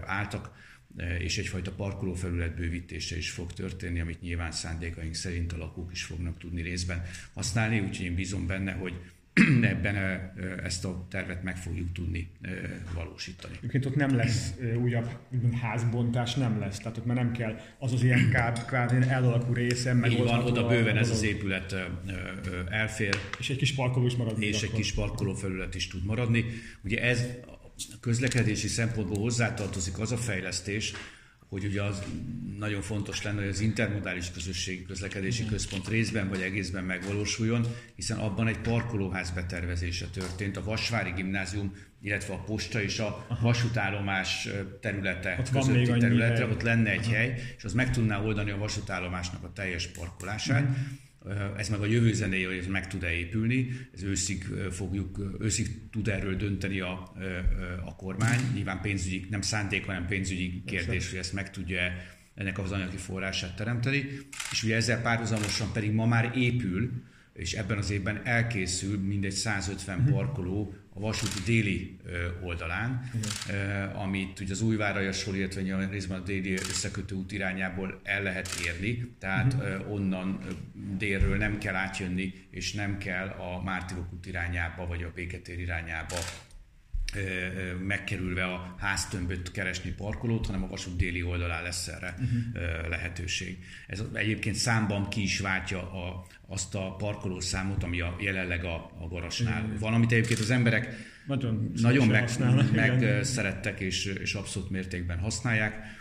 álltak 0.04 0.70
és 1.18 1.38
egyfajta 1.38 1.70
parkolófelület 1.70 2.54
bővítése 2.54 3.16
is 3.16 3.30
fog 3.30 3.52
történni, 3.52 4.00
amit 4.00 4.20
nyilván 4.20 4.52
szándékaink 4.52 5.14
szerint 5.14 5.52
a 5.52 5.56
lakók 5.56 5.92
is 5.92 6.04
fognak 6.04 6.38
tudni 6.38 6.62
részben 6.62 7.02
használni, 7.34 7.80
úgyhogy 7.80 8.06
én 8.06 8.14
bízom 8.14 8.46
benne, 8.46 8.72
hogy 8.72 8.94
ebben 9.62 9.96
e, 9.96 10.00
e, 10.00 10.32
ezt 10.64 10.84
a 10.84 11.06
tervet 11.10 11.42
meg 11.42 11.56
fogjuk 11.56 11.92
tudni 11.92 12.30
valósítani. 12.94 13.54
Egyébként 13.58 13.86
ott 13.86 13.94
nem 13.94 14.16
lesz 14.16 14.54
újabb 14.82 15.18
házbontás, 15.60 16.34
nem 16.34 16.58
lesz, 16.58 16.78
tehát 16.78 16.98
ott 16.98 17.06
már 17.06 17.16
nem 17.16 17.32
kell 17.32 17.56
az 17.78 17.92
az 17.92 18.02
ilyen 18.02 18.30
kvázi 18.66 18.96
elalakú 19.08 19.52
része, 19.52 19.92
meg 19.92 20.16
van, 20.16 20.44
oda 20.44 20.66
bőven 20.66 20.96
ez 20.96 21.10
az 21.10 21.22
épület 21.22 21.74
elfér. 22.70 23.16
És 23.38 23.50
egy 23.50 23.56
kis 23.56 23.74
parkoló 23.74 24.06
is 24.06 24.16
marad. 24.16 24.42
És 24.42 24.62
egy 24.62 24.72
kis 24.72 24.92
parkolófelület 24.92 25.74
is 25.74 25.88
tud 25.88 26.04
maradni. 26.04 26.44
Ugye 26.84 27.02
ez 27.02 27.26
közlekedési 28.00 28.68
szempontból 28.68 29.18
hozzátartozik 29.18 29.98
az 29.98 30.12
a 30.12 30.16
fejlesztés, 30.16 30.92
hogy 31.52 31.64
ugye 31.64 31.82
az 31.82 32.02
nagyon 32.58 32.82
fontos 32.82 33.22
lenne, 33.22 33.40
hogy 33.40 33.48
az 33.48 33.60
intermodális 33.60 34.30
közösségi 34.30 34.82
közlekedési 34.82 35.44
központ 35.44 35.88
részben 35.88 36.28
vagy 36.28 36.40
egészben 36.40 36.84
megvalósuljon, 36.84 37.66
hiszen 37.94 38.18
abban 38.18 38.46
egy 38.46 38.58
parkolóház 38.58 39.30
betervezése 39.30 40.06
történt. 40.06 40.56
A 40.56 40.62
Vasvári 40.62 41.10
Gimnázium, 41.10 41.74
illetve 42.00 42.34
a 42.34 42.42
posta 42.42 42.82
és 42.82 42.98
a 42.98 43.26
vasútállomás 43.40 44.48
területe 44.80 45.36
ott 45.38 45.50
közötti 45.50 45.98
területre, 45.98 46.46
ott 46.46 46.62
lenne 46.62 46.90
egy 46.90 47.04
Aha. 47.04 47.14
hely, 47.14 47.54
és 47.56 47.64
az 47.64 47.72
meg 47.72 47.90
tudná 47.90 48.22
oldani 48.22 48.50
a 48.50 48.58
vasútállomásnak 48.58 49.44
a 49.44 49.52
teljes 49.52 49.86
parkolását. 49.86 50.62
Uh-huh 50.62 50.76
ez 51.56 51.68
meg 51.68 51.80
a 51.80 51.86
jövő 51.86 52.12
zenéje, 52.12 52.46
hogy 52.46 52.56
ez 52.56 52.66
meg 52.66 52.88
tud-e 52.88 53.12
épülni, 53.12 53.70
ez 53.94 54.02
őszig 54.02 54.44
fogjuk, 54.70 55.36
őszig 55.40 55.66
tud 55.90 56.08
erről 56.08 56.36
dönteni 56.36 56.80
a, 56.80 57.12
a 57.84 57.96
kormány. 57.96 58.40
Nyilván 58.54 58.80
pénzügyi, 58.80 59.26
nem 59.30 59.40
szándék, 59.40 59.84
hanem 59.84 60.06
pénzügyi 60.06 60.62
kérdés, 60.66 61.10
hogy 61.10 61.18
ezt 61.18 61.32
meg 61.32 61.50
tudja 61.50 61.80
ennek 62.34 62.58
az 62.58 62.72
anyagi 62.72 62.96
forrását 62.96 63.56
teremteni. 63.56 64.08
És 64.50 64.62
ugye 64.62 64.76
ezzel 64.76 65.02
párhuzamosan 65.02 65.72
pedig 65.72 65.90
ma 65.90 66.06
már 66.06 66.32
épül, 66.36 66.90
és 67.34 67.52
ebben 67.52 67.78
az 67.78 67.90
évben 67.90 68.20
elkészül 68.24 68.98
mindegy 68.98 69.32
150 69.32 69.98
mhm. 69.98 70.12
parkoló 70.12 70.74
a 70.94 71.00
vasúti 71.00 71.40
déli 71.44 71.96
oldalán, 72.42 73.10
Igen. 73.46 73.88
amit 73.88 74.40
ugye 74.40 74.52
az 74.52 74.62
Újvárajasról, 74.62 75.36
illetve 75.36 75.88
részben 75.90 76.20
a 76.20 76.24
déli 76.24 76.52
összekötő 76.52 77.14
út 77.14 77.32
irányából 77.32 78.00
el 78.02 78.22
lehet 78.22 78.48
érni, 78.66 79.14
tehát 79.18 79.52
uh-huh. 79.52 79.92
onnan 79.92 80.40
délről 80.98 81.36
nem 81.36 81.58
kell 81.58 81.74
átjönni, 81.74 82.34
és 82.50 82.72
nem 82.72 82.98
kell 82.98 83.28
a 83.28 83.62
Mártirok 83.62 84.12
út 84.12 84.26
irányába, 84.26 84.86
vagy 84.86 85.02
a 85.02 85.12
Béketér 85.14 85.58
irányába 85.58 86.16
megkerülve 87.86 88.44
a 88.44 88.74
háztömböt 88.78 89.50
keresni 89.50 89.90
parkolót, 89.90 90.46
hanem 90.46 90.62
a 90.62 90.66
vasút 90.66 90.96
déli 90.96 91.22
oldalán 91.22 91.62
lesz 91.62 91.88
erre 91.88 92.14
uh-huh. 92.18 92.88
lehetőség. 92.88 93.58
Ez 93.86 94.02
egyébként 94.12 94.56
számban 94.56 95.08
ki 95.08 95.22
is 95.22 95.38
váltja 95.38 95.78
a, 95.78 96.26
azt 96.46 96.74
a 96.74 96.94
parkoló 96.98 97.40
számot, 97.40 97.82
ami 97.82 98.00
a, 98.00 98.16
jelenleg 98.20 98.64
a, 98.64 98.74
a 99.00 99.08
garasnál 99.08 99.62
uh-huh. 99.62 99.78
van, 99.78 99.94
amit 99.94 100.12
egyébként 100.12 100.40
az 100.40 100.50
emberek 100.50 101.10
nagyon, 101.26 101.72
nagyon 101.74 102.06
meg, 102.06 102.30
meg 102.72 103.24
szerettek 103.24 103.80
és, 103.80 104.04
és 104.04 104.34
abszolút 104.34 104.70
mértékben 104.70 105.18
használják 105.18 106.00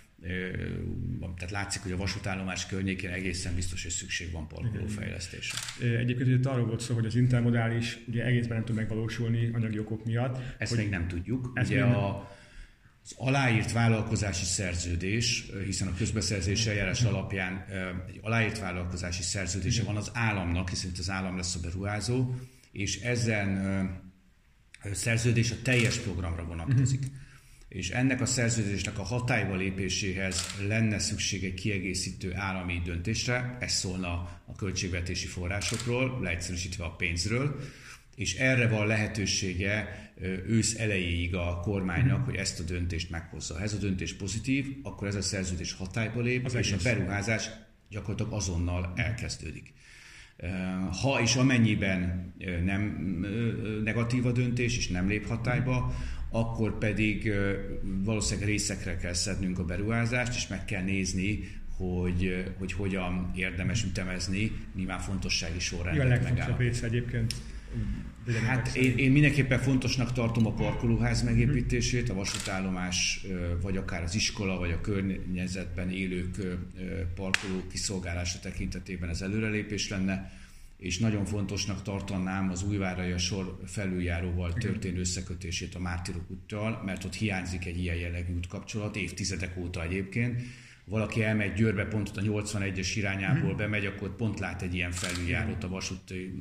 tehát 1.36 1.52
látszik, 1.52 1.82
hogy 1.82 1.92
a 1.92 1.98
vasútállomás 1.98 2.66
környékén 2.66 3.10
egészen 3.10 3.56
biztos, 3.56 3.84
hogy 3.84 3.92
szükség 3.92 4.32
van 4.32 4.48
parkolófejlesztésre. 4.48 5.58
Egyébként 5.98 6.30
itt 6.30 6.46
arról 6.46 6.66
volt 6.66 6.80
szó, 6.80 6.94
hogy 6.94 7.06
az 7.06 7.16
intermodális 7.16 8.00
ugye 8.08 8.24
egészben 8.24 8.58
nem 8.58 8.66
tud 8.66 8.76
megvalósulni 8.76 9.50
anyagi 9.54 9.80
okok 9.80 10.06
miatt. 10.06 10.38
Ezt 10.58 10.72
hogy 10.72 10.80
még 10.80 10.90
nem 10.90 11.08
tudjuk. 11.08 11.52
Ezt 11.54 11.70
ugye 11.70 11.84
a, 11.84 12.32
az 13.04 13.14
aláírt 13.16 13.72
vállalkozási 13.72 14.46
szerződés, 14.46 15.46
hiszen 15.66 15.88
a 15.88 15.94
közbeszerzés 15.98 16.66
eljárás 16.66 17.04
alapján 17.04 17.66
egy 18.08 18.20
aláírt 18.22 18.60
vállalkozási 18.60 19.24
szerződése 19.24 19.84
van 19.84 19.96
az 19.96 20.12
államnak, 20.14 20.70
hiszen 20.70 20.90
itt 20.90 20.98
az 20.98 21.10
állam 21.10 21.36
lesz 21.36 21.56
a 21.56 21.60
beruházó, 21.60 22.36
és 22.72 23.02
ezen 23.02 24.12
szerződés 24.92 25.52
a 25.52 25.56
teljes 25.64 25.98
programra 25.98 26.46
vonatkozik. 26.46 27.00
Uh-huh 27.00 27.20
és 27.74 27.90
ennek 27.90 28.22
a 28.22 28.26
szerződésnek 28.26 29.00
a 29.00 29.04
hatályba 29.04 29.56
lépéséhez 29.56 30.46
lenne 30.68 31.00
szükség 31.00 31.44
egy 31.44 31.54
kiegészítő 31.54 32.34
állami 32.36 32.82
döntésre, 32.86 33.58
ez 33.60 33.72
szólna 33.72 34.12
a 34.46 34.56
költségvetési 34.56 35.28
forrásokról, 35.28 36.20
leegyszerűsítve 36.22 36.84
a 36.84 36.96
pénzről, 36.96 37.60
és 38.16 38.36
erre 38.36 38.68
van 38.68 38.88
lehetősége 38.88 40.12
ősz 40.48 40.80
elejéig 40.80 41.36
a 41.36 41.60
kormánynak, 41.64 42.26
hogy 42.26 42.36
ezt 42.36 42.60
a 42.60 42.64
döntést 42.64 43.10
meghozza. 43.10 43.54
Ha 43.54 43.62
ez 43.62 43.74
a 43.74 43.78
döntés 43.78 44.14
pozitív, 44.14 44.66
akkor 44.84 45.08
ez 45.08 45.16
a 45.16 45.22
szerződés 45.22 45.74
hatályba 45.74 46.22
lép, 46.22 46.46
az 46.46 46.56
és 46.56 46.72
a 46.72 46.78
beruházás 46.84 47.50
gyakorlatilag 47.90 48.34
azonnal 48.34 48.94
elkezdődik. 48.96 49.74
Ha 51.02 51.22
és 51.22 51.36
amennyiben 51.36 52.34
nem 52.64 52.82
negatív 53.84 54.26
a 54.26 54.32
döntés, 54.32 54.78
és 54.78 54.88
nem 54.88 55.08
lép 55.08 55.28
hatályba, 55.28 55.94
akkor 56.30 56.78
pedig 56.78 57.32
valószínűleg 57.82 58.50
részekre 58.50 58.98
kell 58.98 59.14
szednünk 59.14 59.60
a 59.60 59.66
beruházást, 59.66 60.36
és 60.36 60.48
meg 60.48 60.66
kell 60.66 60.84
nézni, 60.84 61.40
hogy, 61.78 62.46
hogy 62.58 62.74
hogyan 62.74 63.32
érdemes 63.36 63.84
ütemezni, 63.84 64.52
nyilván 64.76 65.00
fontossági 65.00 65.60
sorrendet 65.60 66.24
megállapítani. 66.24 66.70
része 66.70 66.86
egyébként. 66.86 67.34
Hát 68.48 68.76
én, 68.76 68.98
én 68.98 69.12
mindenképpen 69.12 69.60
fontosnak 69.60 70.14
tartom 70.14 70.46
a 70.46 70.54
parkolóház 70.54 71.24
megépítését, 71.24 72.10
a 72.10 72.14
vasútállomás, 72.14 73.26
vagy 73.62 73.78
akár 73.78 74.04
az 74.04 74.16
iskola, 74.16 74.58
vagy 74.58 74.72
a 74.72 74.82
környezetben 74.82 75.92
élők 75.92 76.38
parkoló 77.16 77.64
kiszolgálása 77.72 78.40
tekintetében 78.40 79.10
ez 79.10 79.22
előrelépés 79.22 79.90
lenne 79.90 80.32
és 80.82 80.98
nagyon 80.98 81.26
fontosnak 81.26 81.82
tartanám 81.82 82.50
az 82.50 82.64
újvárai 82.64 83.12
a 83.12 83.18
sor 83.18 83.60
felüljáróval 83.66 84.54
történő 84.54 85.00
összekötését 85.00 85.76
a 85.76 85.80
Mártirok 85.80 86.32
úttal, 86.32 86.82
mert 86.86 87.04
ott 87.04 87.14
hiányzik 87.14 87.66
egy 87.66 87.78
ilyen 87.80 87.96
jellegű 87.96 88.34
útkapcsolat, 88.34 88.96
évtizedek 88.96 89.58
óta 89.58 89.84
egyébként. 89.84 90.42
Valaki 90.86 91.24
elmegy 91.24 91.54
Győrbe 91.54 91.86
pont 91.86 92.12
a 92.16 92.22
81-es 92.22 92.92
irányából 92.96 93.56
bemegy, 93.56 93.86
akkor 93.86 94.16
pont 94.16 94.40
lát 94.40 94.62
egy 94.62 94.76
ilyen 94.76 94.92
felüljárót 94.92 95.64
a 95.64 95.68
vasúti 95.68 96.34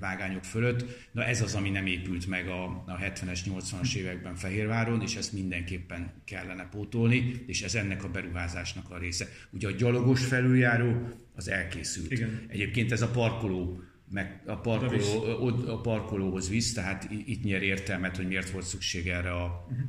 vágányok 0.00 0.44
fölött. 0.44 1.08
Na 1.12 1.24
ez 1.24 1.42
az, 1.42 1.54
ami 1.54 1.70
nem 1.70 1.86
épült 1.86 2.26
meg 2.26 2.48
a, 2.48 2.64
a 2.64 2.98
70-es, 3.02 3.38
80-as 3.44 3.94
években 3.94 4.34
Fehérváron, 4.34 5.02
és 5.02 5.16
ezt 5.16 5.32
mindenképpen 5.32 6.12
kellene 6.24 6.68
pótolni, 6.68 7.44
és 7.46 7.62
ez 7.62 7.74
ennek 7.74 8.04
a 8.04 8.08
beruházásnak 8.08 8.90
a 8.90 8.98
része. 8.98 9.28
Ugye 9.50 9.68
a 9.68 9.72
gyalogos 9.72 10.26
felüljáró 10.26 11.08
az 11.34 11.48
elkészült. 11.48 12.10
Igen. 12.10 12.40
Egyébként 12.48 12.92
ez 12.92 13.02
a 13.02 13.08
parkoló 13.10 13.82
meg 14.10 14.42
a, 14.46 14.56
parkoló, 14.56 15.46
a 15.66 15.80
parkolóhoz 15.80 16.48
visz, 16.48 16.72
tehát 16.72 17.08
itt 17.26 17.42
nyer 17.42 17.62
értelmet, 17.62 18.16
hogy 18.16 18.26
miért 18.26 18.50
volt 18.50 18.64
szükség 18.64 19.08
erre 19.08 19.30
a 19.30 19.66
uh-huh. 19.70 19.86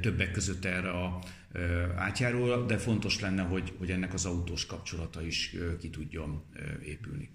Többek 0.00 0.30
között 0.30 0.64
erre 0.64 0.90
a 0.90 1.18
átjáróra, 1.96 2.66
de 2.66 2.76
fontos 2.76 3.20
lenne, 3.20 3.42
hogy, 3.42 3.72
hogy 3.78 3.90
ennek 3.90 4.14
az 4.14 4.24
autós 4.24 4.66
kapcsolata 4.66 5.22
is 5.22 5.54
ki 5.78 5.90
tudjon 5.90 6.42
épülni. 6.84 7.30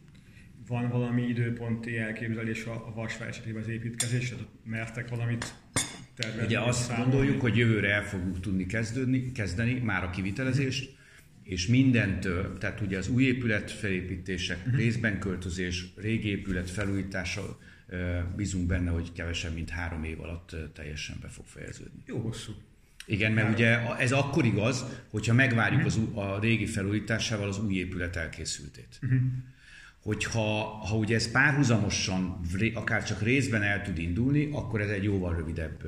Van 0.67 0.89
valami 0.89 1.21
időponti 1.21 1.97
elképzelés 1.97 2.65
a 2.65 2.91
Vasvár 2.95 3.27
esetében 3.27 3.61
az 3.61 3.67
építkezésre? 3.67 4.35
Mertek 4.63 5.09
valamit 5.09 5.53
tervezni? 6.15 6.45
Ugye 6.45 6.59
azt 6.59 6.83
számolni? 6.83 7.11
gondoljuk, 7.11 7.41
hogy 7.41 7.57
jövőre 7.57 7.93
el 7.93 8.03
fogjuk 8.03 8.39
tudni 8.39 8.65
kezdődni, 8.65 9.31
kezdeni 9.31 9.73
már 9.73 10.03
a 10.03 10.09
kivitelezést, 10.09 10.95
és 11.43 11.67
mindentől, 11.67 12.57
tehát 12.57 12.81
ugye 12.81 12.97
az 12.97 13.07
új 13.07 13.23
épület 13.23 13.71
felépítések, 13.71 14.57
uh-huh. 14.57 14.75
részben 14.75 15.19
költözés, 15.19 15.85
régi 15.95 16.29
épület 16.29 16.69
felújítása, 16.69 17.59
bízunk 18.35 18.67
benne, 18.67 18.89
hogy 18.89 19.11
kevesebb, 19.11 19.53
mint 19.53 19.69
három 19.69 20.03
év 20.03 20.21
alatt 20.21 20.55
teljesen 20.73 21.17
be 21.21 21.27
fog 21.27 21.45
fejeződni. 21.45 22.03
Jó 22.05 22.19
hosszú. 22.19 22.51
Igen, 23.05 23.31
mert 23.31 23.53
ugye 23.53 23.97
ez 23.97 24.11
akkor 24.11 24.45
igaz, 24.45 24.85
hogyha 25.09 25.33
megvárjuk 25.33 25.85
az, 25.85 25.99
a 26.13 26.39
régi 26.39 26.65
felújításával 26.65 27.47
az 27.47 27.59
új 27.59 27.73
épület 27.73 28.15
elkészültét. 28.15 28.99
Uh-huh. 29.01 29.19
Hogyha 29.99 30.63
ha 30.63 30.95
ugye 30.97 31.15
ez 31.15 31.31
párhuzamosan, 31.31 32.39
akár 32.73 33.03
csak 33.03 33.21
részben 33.21 33.61
el 33.61 33.81
tud 33.81 33.97
indulni, 33.97 34.49
akkor 34.51 34.81
ez 34.81 34.89
egy 34.89 35.03
jóval 35.03 35.35
rövidebb 35.35 35.83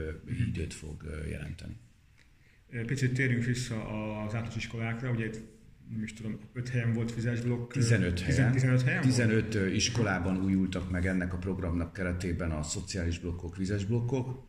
időt 0.48 0.74
fog 0.74 1.24
jelenteni. 1.30 1.76
Picit 2.86 3.14
térjünk 3.14 3.44
vissza 3.44 3.76
az 3.76 4.34
általános 4.34 4.56
iskolákra, 4.56 5.12
ugye 5.12 5.26
itt 5.26 5.42
nem 5.90 6.04
is 6.04 6.14
tudom, 6.14 6.40
5 6.54 6.70
helyen 6.70 6.94
volt 6.94 7.12
blokk. 7.42 7.72
15 7.72 8.20
helyen. 8.20 8.52
15, 8.52 8.82
helyen 8.82 9.02
15 9.02 9.54
volt? 9.54 9.74
iskolában 9.74 10.44
újultak 10.44 10.92
meg 10.92 11.06
ennek 11.06 11.34
a 11.34 11.38
programnak 11.38 11.94
keretében 11.94 12.52
a 12.52 12.64
szociális 12.64 13.20
blokkok, 13.20 13.58
blokkok 13.86 14.48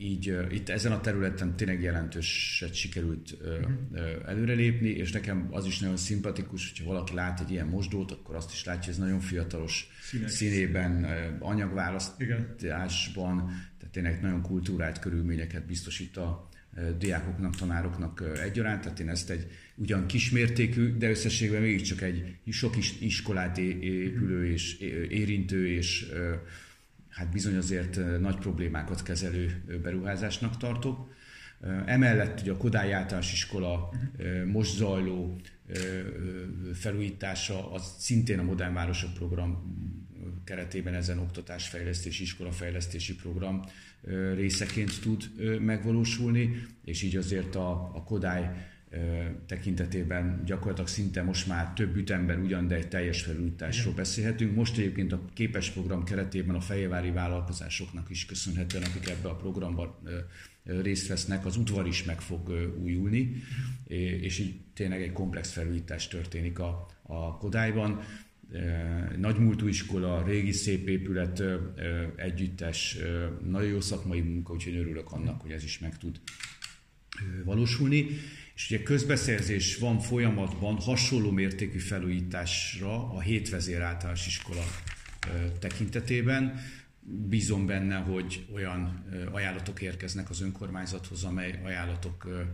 így 0.00 0.36
itt 0.50 0.68
ezen 0.68 0.92
a 0.92 1.00
területen 1.00 1.56
tényleg 1.56 1.82
jelentőset 1.82 2.74
sikerült 2.74 3.36
uh-huh. 3.40 3.70
előrelépni, 4.26 4.88
és 4.88 5.12
nekem 5.12 5.48
az 5.50 5.66
is 5.66 5.78
nagyon 5.78 5.96
szimpatikus, 5.96 6.68
hogyha 6.68 6.92
valaki 6.92 7.14
lát 7.14 7.40
egy 7.40 7.50
ilyen 7.50 7.66
mosdót, 7.66 8.10
akkor 8.10 8.34
azt 8.34 8.52
is 8.52 8.64
látja, 8.64 8.82
hogy 8.82 8.92
ez 8.92 8.98
nagyon 8.98 9.20
fiatalos 9.20 9.88
Színek. 10.02 10.28
színében, 10.28 11.06
anyagválasztásban, 11.38 13.36
tehát 13.78 13.92
tényleg 13.92 14.20
nagyon 14.20 14.42
kultúrált 14.42 14.98
körülményeket 14.98 15.66
biztosít 15.66 16.16
a 16.16 16.48
diákoknak, 16.98 17.56
tanároknak 17.56 18.22
egyaránt, 18.42 18.82
tehát 18.82 19.00
én 19.00 19.08
ezt 19.08 19.30
egy 19.30 19.46
ugyan 19.74 20.06
kismértékű, 20.06 20.96
de 20.96 21.08
összességben 21.10 21.62
mégiscsak 21.62 22.02
egy 22.02 22.38
sok 22.50 22.76
iskolát 23.00 23.58
épülő 23.58 24.52
és 24.52 24.78
érintő 25.08 25.68
és 25.68 26.06
hát 27.10 27.30
bizony 27.32 27.56
azért 27.56 28.20
nagy 28.20 28.36
problémákat 28.36 29.02
kezelő 29.02 29.62
beruházásnak 29.82 30.56
tartok. 30.56 31.14
Emellett 31.84 32.40
ugye 32.40 32.52
a 32.52 32.56
Kodály 32.56 32.92
általános 32.92 33.32
iskola 33.32 33.92
most 34.46 34.76
zajló 34.76 35.40
felújítása, 36.74 37.72
az 37.72 37.94
szintén 37.98 38.38
a 38.38 38.42
Modern 38.42 38.74
Városok 38.74 39.14
program 39.14 39.78
keretében 40.44 40.94
ezen 40.94 41.18
oktatásfejlesztési, 41.18 42.22
iskolafejlesztési 42.22 43.14
program 43.14 43.64
részeként 44.34 45.00
tud 45.00 45.30
megvalósulni, 45.60 46.66
és 46.84 47.02
így 47.02 47.16
azért 47.16 47.54
a, 47.54 47.70
a 47.94 48.02
Kodály 48.04 48.50
tekintetében 49.46 50.42
gyakorlatilag 50.44 50.88
szinte 50.88 51.22
most 51.22 51.46
már 51.46 51.72
több 51.72 51.96
ütemben 51.96 52.40
ugyan, 52.40 52.68
de 52.68 52.74
egy 52.74 52.88
teljes 52.88 53.22
felújításról 53.22 53.94
beszélhetünk. 53.94 54.54
Most 54.54 54.78
egyébként 54.78 55.12
a 55.12 55.24
képes 55.32 55.70
program 55.70 56.04
keretében 56.04 56.54
a 56.54 56.60
fejvári 56.60 57.10
vállalkozásoknak 57.10 58.10
is 58.10 58.26
köszönhetően, 58.26 58.82
akik 58.82 59.08
ebbe 59.08 59.28
a 59.28 59.36
programban 59.36 59.94
részt 60.64 61.08
vesznek, 61.08 61.46
az 61.46 61.56
udvar 61.56 61.86
is 61.86 62.04
meg 62.04 62.20
fog 62.20 62.72
újulni, 62.78 63.42
és 64.20 64.38
így 64.38 64.60
tényleg 64.74 65.02
egy 65.02 65.12
komplex 65.12 65.52
felújítás 65.52 66.08
történik 66.08 66.58
a, 66.58 66.86
a 67.02 67.36
Kodályban. 67.36 68.00
Nagymúltú 69.16 69.66
iskola, 69.66 70.24
régi 70.26 70.52
szép 70.52 70.88
épület, 70.88 71.42
együttes, 72.16 72.96
nagyon 73.44 73.68
jó 73.68 73.80
szakmai 73.80 74.20
munka, 74.20 74.52
úgyhogy 74.52 74.76
örülök 74.76 75.12
annak, 75.12 75.40
hogy 75.40 75.50
ez 75.50 75.64
is 75.64 75.78
meg 75.78 75.98
tud 75.98 76.20
valósulni. 77.44 78.06
És 78.60 78.70
ugye 78.70 78.82
közbeszerzés 78.82 79.76
van 79.76 79.98
folyamatban 79.98 80.76
hasonló 80.76 81.30
mértékű 81.30 81.78
felújításra 81.78 83.12
a 83.12 83.20
hétvezér 83.20 83.80
általános 83.80 84.26
iskola 84.26 84.64
tekintetében. 85.58 86.60
Bízom 87.00 87.66
benne, 87.66 87.96
hogy 87.96 88.46
olyan 88.52 89.04
ajánlatok 89.30 89.82
érkeznek 89.82 90.30
az 90.30 90.40
önkormányzathoz, 90.40 91.24
amely 91.24 91.60
ajánlatok 91.64 92.46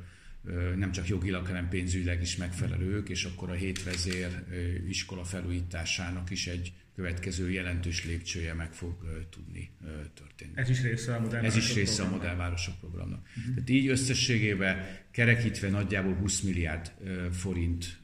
nem 0.77 0.93
csak 0.93 1.09
jogilag, 1.09 1.47
hanem 1.47 1.69
pénzügyileg 1.69 2.23
is 2.23 2.37
megfelelők, 2.37 3.09
és 3.09 3.25
akkor 3.25 3.51
a 3.51 3.55
hétvezér 3.55 4.45
iskola 4.89 5.25
felújításának 5.25 6.31
is 6.31 6.47
egy 6.47 6.73
következő 6.97 7.51
jelentős 7.51 8.05
lépcsője 8.05 8.55
meg 8.55 8.73
fog 8.73 8.95
tudni 9.31 9.71
történni. 10.15 10.53
Ez 10.55 10.69
is 10.71 10.83
része 10.83 11.15
a 11.15 11.21
modern 11.21 11.45
Ez 11.45 11.57
is 11.57 11.75
része 11.75 12.03
a 12.03 12.09
modern 12.09 12.37
városok 12.37 12.79
programnak. 12.79 13.21
Uh-huh. 13.37 13.55
Tehát 13.55 13.71
így 13.71 13.87
összességében 13.87 14.87
kerekítve 15.11 15.69
nagyjából 15.69 16.15
20 16.15 16.41
milliárd 16.41 16.93
forint 17.33 18.01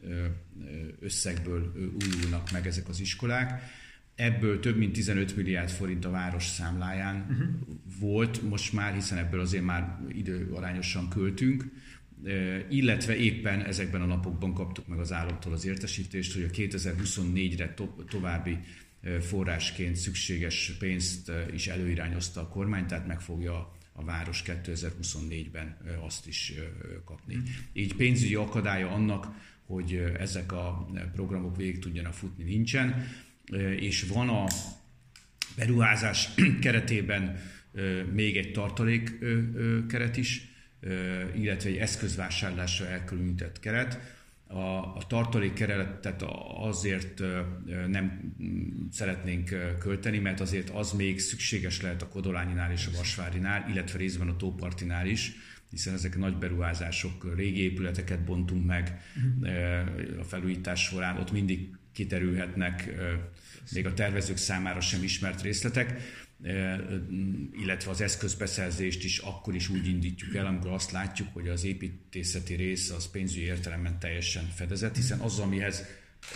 összegből 1.00 1.72
újulnak 1.76 2.50
meg 2.50 2.66
ezek 2.66 2.88
az 2.88 3.00
iskolák. 3.00 3.62
Ebből 4.14 4.60
több 4.60 4.76
mint 4.76 4.92
15 4.92 5.36
milliárd 5.36 5.70
forint 5.70 6.04
a 6.04 6.10
város 6.10 6.46
számláján 6.46 7.26
uh-huh. 7.30 7.48
volt 8.00 8.42
most 8.42 8.72
már, 8.72 8.94
hiszen 8.94 9.18
ebből 9.18 9.40
azért 9.40 9.64
már 9.64 9.98
időarányosan 10.08 11.08
költünk 11.08 11.64
illetve 12.68 13.16
éppen 13.16 13.64
ezekben 13.64 14.02
a 14.02 14.06
napokban 14.06 14.54
kaptuk 14.54 14.86
meg 14.86 14.98
az 14.98 15.12
államtól 15.12 15.52
az 15.52 15.66
értesítést, 15.66 16.34
hogy 16.34 16.42
a 16.42 16.54
2024-re 16.56 17.74
to- 17.74 18.06
további 18.08 18.58
forrásként 19.20 19.96
szükséges 19.96 20.72
pénzt 20.78 21.32
is 21.52 21.66
előirányozta 21.66 22.40
a 22.40 22.48
kormány, 22.48 22.86
tehát 22.86 23.06
meg 23.06 23.20
fogja 23.20 23.72
a 23.92 24.04
város 24.04 24.42
2024-ben 24.46 25.76
azt 26.00 26.26
is 26.26 26.52
kapni. 27.04 27.42
Így 27.72 27.94
pénzügyi 27.94 28.34
akadálya 28.34 28.90
annak, 28.90 29.26
hogy 29.66 29.94
ezek 30.18 30.52
a 30.52 30.88
programok 31.14 31.56
végig 31.56 31.78
tudjanak 31.78 32.14
futni 32.14 32.44
nincsen, 32.44 33.08
és 33.76 34.02
van 34.02 34.28
a 34.28 34.46
beruházás 35.56 36.28
keretében 36.62 37.40
még 38.12 38.36
egy 38.36 38.52
tartalék 38.52 39.18
keret 39.88 40.16
is, 40.16 40.48
illetve 41.36 41.68
egy 41.68 41.76
eszközvásárlásra 41.76 42.86
elkülönített 42.86 43.60
keret. 43.60 44.21
A, 44.52 44.96
a 44.96 45.02
tartalék 45.08 45.52
keretet 45.52 46.24
azért 46.60 47.22
nem 47.86 48.34
szeretnénk 48.90 49.76
költeni, 49.78 50.18
mert 50.18 50.40
azért 50.40 50.70
az 50.70 50.92
még 50.92 51.20
szükséges 51.20 51.80
lehet 51.80 52.02
a 52.02 52.08
Kodolányinál 52.08 52.72
és 52.72 52.86
a 52.86 52.96
Vasvárinál, 52.96 53.66
illetve 53.70 53.98
részben 53.98 54.28
a 54.28 54.36
Tópartinál 54.36 55.06
is, 55.06 55.32
hiszen 55.70 55.94
ezek 55.94 56.18
nagy 56.18 56.36
beruházások, 56.36 57.34
régi 57.36 57.62
épületeket 57.62 58.24
bontunk 58.24 58.66
meg 58.66 59.00
a 60.18 60.24
felújítás 60.24 60.82
során, 60.82 61.18
ott 61.18 61.32
mindig 61.32 61.68
kiterülhetnek 61.92 62.90
még 63.72 63.86
a 63.86 63.94
tervezők 63.94 64.36
számára 64.36 64.80
sem 64.80 65.02
ismert 65.02 65.42
részletek 65.42 66.00
illetve 67.52 67.90
az 67.90 68.00
eszközbeszerzést 68.00 69.04
is 69.04 69.18
akkor 69.18 69.54
is 69.54 69.68
úgy 69.68 69.88
indítjuk 69.88 70.34
el, 70.34 70.46
amikor 70.46 70.70
azt 70.70 70.90
látjuk, 70.90 71.28
hogy 71.32 71.48
az 71.48 71.64
építészeti 71.64 72.54
rész 72.54 72.90
az 72.90 73.10
pénzügyi 73.10 73.44
értelemben 73.44 73.98
teljesen 73.98 74.48
fedezett, 74.54 74.96
hiszen 74.96 75.18
az, 75.18 75.38
amihez 75.38 75.84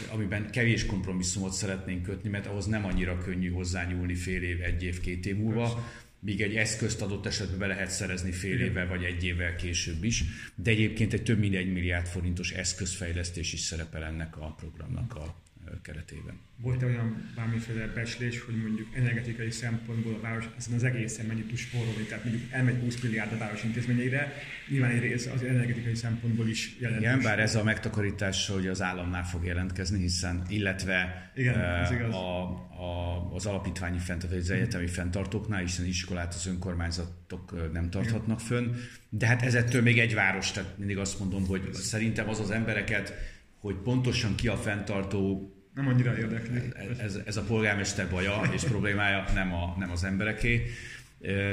amiben 0.09 0.51
kevés 0.51 0.87
kompromisszumot 0.87 1.53
szeretnénk 1.53 2.03
kötni, 2.03 2.29
mert 2.29 2.47
ahhoz 2.47 2.66
nem 2.66 2.85
annyira 2.85 3.19
könnyű 3.19 3.51
hozzányúlni 3.51 4.14
fél 4.14 4.42
év, 4.42 4.62
egy 4.62 4.83
év, 4.83 5.01
két 5.01 5.27
év 5.27 5.37
múlva, 5.37 5.62
Persze. 5.62 5.90
míg 6.19 6.40
egy 6.40 6.55
eszközt 6.55 7.03
adott 7.03 7.27
esetben 7.27 7.59
be 7.59 7.66
lehet 7.66 7.90
szerezni 7.90 8.33
fél 8.33 8.61
évvel 8.61 8.87
vagy 8.87 9.05
egy 9.05 9.25
évvel 9.25 9.57
később 9.57 10.05
is, 10.05 10.25
de 10.55 10.71
egyébként 10.71 11.12
egy 11.12 11.23
több 11.23 11.38
mint 11.38 11.55
egy 11.55 11.73
milliárd 11.73 12.07
forintos 12.07 12.51
eszközfejlesztés 12.51 13.53
is 13.53 13.61
szerepel 13.61 14.05
ennek 14.05 14.37
a 14.37 14.55
programnak 14.59 15.14
a 15.14 15.35
keretében. 15.83 16.38
Volt 16.57 16.83
-e 16.83 16.87
olyan 16.87 17.33
bármiféle 17.35 17.87
becslés, 17.87 18.40
hogy 18.40 18.57
mondjuk 18.62 18.88
energetikai 18.95 19.51
szempontból 19.51 20.14
a 20.14 20.21
város 20.21 20.49
ezen 20.59 20.75
az 20.75 20.85
egészen 20.85 21.27
mennyit 21.27 21.49
tud 21.49 21.57
spórolni, 21.57 22.03
tehát 22.09 22.25
mondjuk 22.25 22.53
elmegy 22.53 22.81
20 22.81 23.01
milliárd 23.01 23.33
a 23.33 23.38
város 23.38 23.62
intézményeire, 23.62 24.33
nyilván 24.69 24.90
egy 24.90 25.01
rész 25.01 25.27
az 25.27 25.42
energetikai 25.42 25.95
szempontból 25.95 26.49
is 26.49 26.77
jelentős. 26.79 27.09
Igen, 27.09 27.23
bár 27.23 27.38
ez 27.38 27.55
a 27.55 27.62
megtakarítás, 27.62 28.49
hogy 28.49 28.66
az 28.66 28.83
államnál 28.83 29.25
fog 29.25 29.45
jelentkezni, 29.45 30.01
hiszen 30.01 30.42
illetve 30.49 31.31
Igen, 31.35 31.61
ez 31.61 31.90
igaz. 31.90 32.14
a, 32.14 32.42
a, 32.81 33.35
az 33.35 33.47
alapítványi 33.47 33.99
fenntartók, 33.99 34.38
az 34.38 34.51
egyetemi 34.51 34.87
fenntartóknál, 34.87 35.61
hiszen 35.61 35.87
iskolát 35.87 36.35
az 36.35 36.47
önkormányzatok 36.47 37.73
nem 37.73 37.90
tarthatnak 37.90 38.40
fönn. 38.40 38.75
De 39.09 39.27
hát 39.27 39.42
ezettől 39.42 39.83
még 39.83 39.99
egy 39.99 40.14
város, 40.14 40.51
tehát 40.51 40.79
mindig 40.79 40.99
azt 40.99 41.19
mondom, 41.19 41.47
hogy 41.47 41.73
szerintem 41.73 42.29
az 42.29 42.40
az 42.40 42.51
embereket, 42.51 43.36
hogy 43.66 43.76
pontosan 43.76 44.35
ki 44.35 44.48
a 44.48 44.57
fenntartó, 44.57 45.50
nem 45.74 45.88
annyira 45.88 46.18
érdekli. 46.18 46.61
Ez, 46.98 47.18
ez 47.24 47.37
a 47.37 47.42
polgármester 47.42 48.11
baja 48.11 48.40
és 48.52 48.62
problémája, 48.62 49.24
nem, 49.35 49.55
a, 49.55 49.76
nem 49.79 49.90
az 49.90 50.05
embereké. 50.05 50.66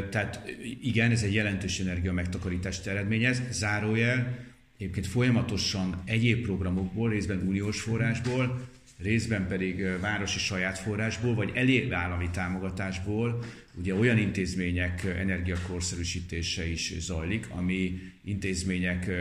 Tehát 0.10 0.52
igen, 0.82 1.12
ez 1.12 1.24
egy 1.24 1.34
jelentős 1.34 1.80
energia 1.80 2.14
megtakarítást 2.14 2.88
eredményez. 2.88 3.42
Zárójel, 3.52 4.38
egyébként 4.78 5.08
folyamatosan 5.08 6.02
egyéb 6.06 6.44
programokból, 6.46 7.10
részben 7.10 7.42
uniós 7.48 7.82
forrásból, 7.82 8.68
részben 9.04 9.48
pedig 9.48 10.00
városi 10.00 10.40
saját 10.40 10.78
forrásból, 10.78 11.36
vagy 11.36 11.52
elég 11.54 11.92
állami 11.92 12.30
támogatásból 12.30 13.44
ugye 13.76 13.96
olyan 13.96 14.18
intézmények 14.18 15.04
energiakorszerűsítése 15.04 16.68
is 16.68 16.94
zajlik, 17.00 17.48
ami 17.50 18.00
intézmények 18.24 19.12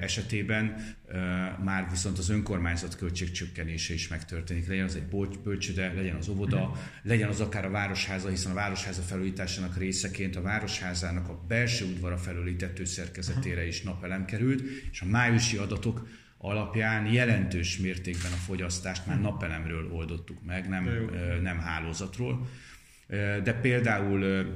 esetében 0.00 0.76
már 1.64 1.86
viszont 1.90 2.18
az 2.18 2.30
önkormányzat 2.30 2.96
költségcsökkenése 2.96 3.94
is 3.94 4.08
megtörténik. 4.08 4.68
Legyen 4.68 4.84
az 4.84 4.96
egy 4.96 5.38
bölcsőde, 5.42 5.92
legyen 5.92 6.16
az 6.16 6.28
óvoda, 6.28 6.72
legyen 7.02 7.28
az 7.28 7.40
akár 7.40 7.64
a 7.64 7.70
városháza, 7.70 8.28
hiszen 8.28 8.50
a 8.50 8.54
városháza 8.54 9.02
felújításának 9.02 9.78
részeként 9.78 10.36
a 10.36 10.42
városházának 10.42 11.28
a 11.28 11.44
belső 11.48 11.84
udvara 11.84 12.16
felújítető 12.16 12.84
szerkezetére 12.84 13.66
is 13.66 13.82
napelem 13.82 14.24
került, 14.24 14.62
és 14.92 15.00
a 15.00 15.06
májusi 15.06 15.56
adatok 15.56 16.08
alapján 16.44 17.06
jelentős 17.06 17.78
mértékben 17.78 18.32
a 18.32 18.36
fogyasztást 18.36 19.06
már 19.06 19.20
napelemről 19.20 19.92
oldottuk 19.92 20.44
meg, 20.44 20.68
nem, 20.68 21.10
nem 21.42 21.58
hálózatról. 21.58 22.48
De 23.42 23.52
például 23.60 24.46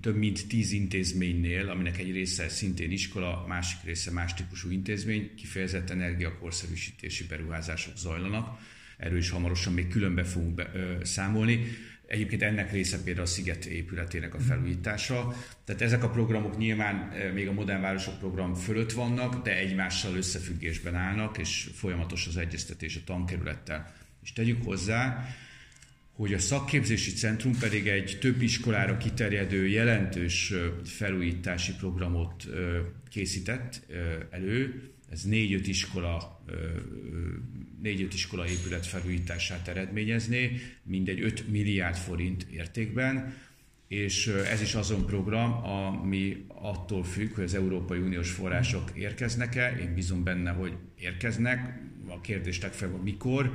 több 0.00 0.16
mint 0.16 0.48
tíz 0.48 0.72
intézménynél, 0.72 1.68
aminek 1.68 1.98
egy 1.98 2.12
része 2.12 2.48
szintén 2.48 2.90
iskola, 2.90 3.44
másik 3.48 3.78
része 3.84 4.10
más 4.10 4.34
típusú 4.34 4.70
intézmény, 4.70 5.34
kifejezett 5.36 5.90
energiakorszerűsítési 5.90 7.26
beruházások 7.26 7.96
zajlanak. 7.96 8.58
Erről 8.96 9.18
is 9.18 9.30
hamarosan 9.30 9.72
még 9.72 9.88
különbe 9.88 10.24
fogunk 10.24 10.54
be, 10.54 10.70
ö, 10.74 11.04
számolni. 11.04 11.64
Egyébként 12.08 12.42
ennek 12.42 12.72
része 12.72 13.02
például 13.02 13.26
a 13.26 13.28
Sziget 13.28 13.64
épületének 13.64 14.34
a 14.34 14.38
felújítása. 14.38 15.34
Tehát 15.64 15.82
ezek 15.82 16.02
a 16.02 16.10
programok 16.10 16.58
nyilván 16.58 17.12
még 17.34 17.48
a 17.48 17.52
Modern 17.52 17.80
Városok 17.80 18.18
program 18.18 18.54
fölött 18.54 18.92
vannak, 18.92 19.42
de 19.42 19.56
egymással 19.58 20.16
összefüggésben 20.16 20.94
állnak, 20.94 21.38
és 21.38 21.68
folyamatos 21.74 22.26
az 22.26 22.36
egyeztetés 22.36 22.96
a 22.96 23.00
tankerülettel. 23.04 23.94
És 24.22 24.32
tegyük 24.32 24.64
hozzá, 24.64 25.28
hogy 26.12 26.32
a 26.32 26.38
szakképzési 26.38 27.10
centrum 27.10 27.58
pedig 27.58 27.86
egy 27.86 28.18
több 28.20 28.42
iskolára 28.42 28.96
kiterjedő 28.96 29.66
jelentős 29.66 30.52
felújítási 30.84 31.74
programot 31.74 32.46
készített 33.10 33.86
elő. 34.30 34.90
Ez 35.10 35.22
négy-öt 35.22 35.66
iskola, 35.66 36.44
négy-öt 37.82 38.14
iskola 38.14 38.48
épület 38.48 38.86
felújítását 38.86 39.68
eredményezné, 39.68 40.60
mindegy 40.82 41.20
5 41.20 41.48
milliárd 41.48 41.96
forint 41.96 42.46
értékben, 42.50 43.34
és 43.88 44.26
ez 44.26 44.60
is 44.60 44.74
azon 44.74 45.06
program, 45.06 45.64
ami 45.64 46.44
attól 46.48 47.04
függ, 47.04 47.34
hogy 47.34 47.44
az 47.44 47.54
Európai 47.54 47.98
Uniós 47.98 48.30
források 48.30 48.90
érkeznek-e. 48.94 49.76
Én 49.80 49.94
bízom 49.94 50.24
benne, 50.24 50.50
hogy 50.50 50.72
érkeznek. 50.98 51.80
A 52.08 52.20
kérdés 52.20 52.60
legfeljebb, 52.60 53.02
mikor 53.02 53.52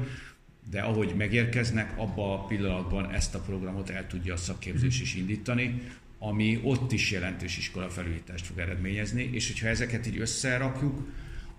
de 0.69 0.81
ahogy 0.81 1.13
megérkeznek, 1.17 1.97
abban 1.97 2.39
a 2.39 2.45
pillanatban 2.45 3.11
ezt 3.11 3.35
a 3.35 3.39
programot 3.39 3.89
el 3.89 4.07
tudja 4.07 4.33
a 4.33 4.37
szakképzés 4.37 5.01
is 5.01 5.15
indítani, 5.15 5.81
ami 6.19 6.59
ott 6.63 6.91
is 6.91 7.11
jelentős 7.11 7.57
iskola 7.57 7.89
felújítást 7.89 8.45
fog 8.45 8.57
eredményezni, 8.57 9.29
és 9.31 9.47
hogyha 9.47 9.67
ezeket 9.67 10.07
így 10.07 10.19
összerakjuk, 10.19 11.07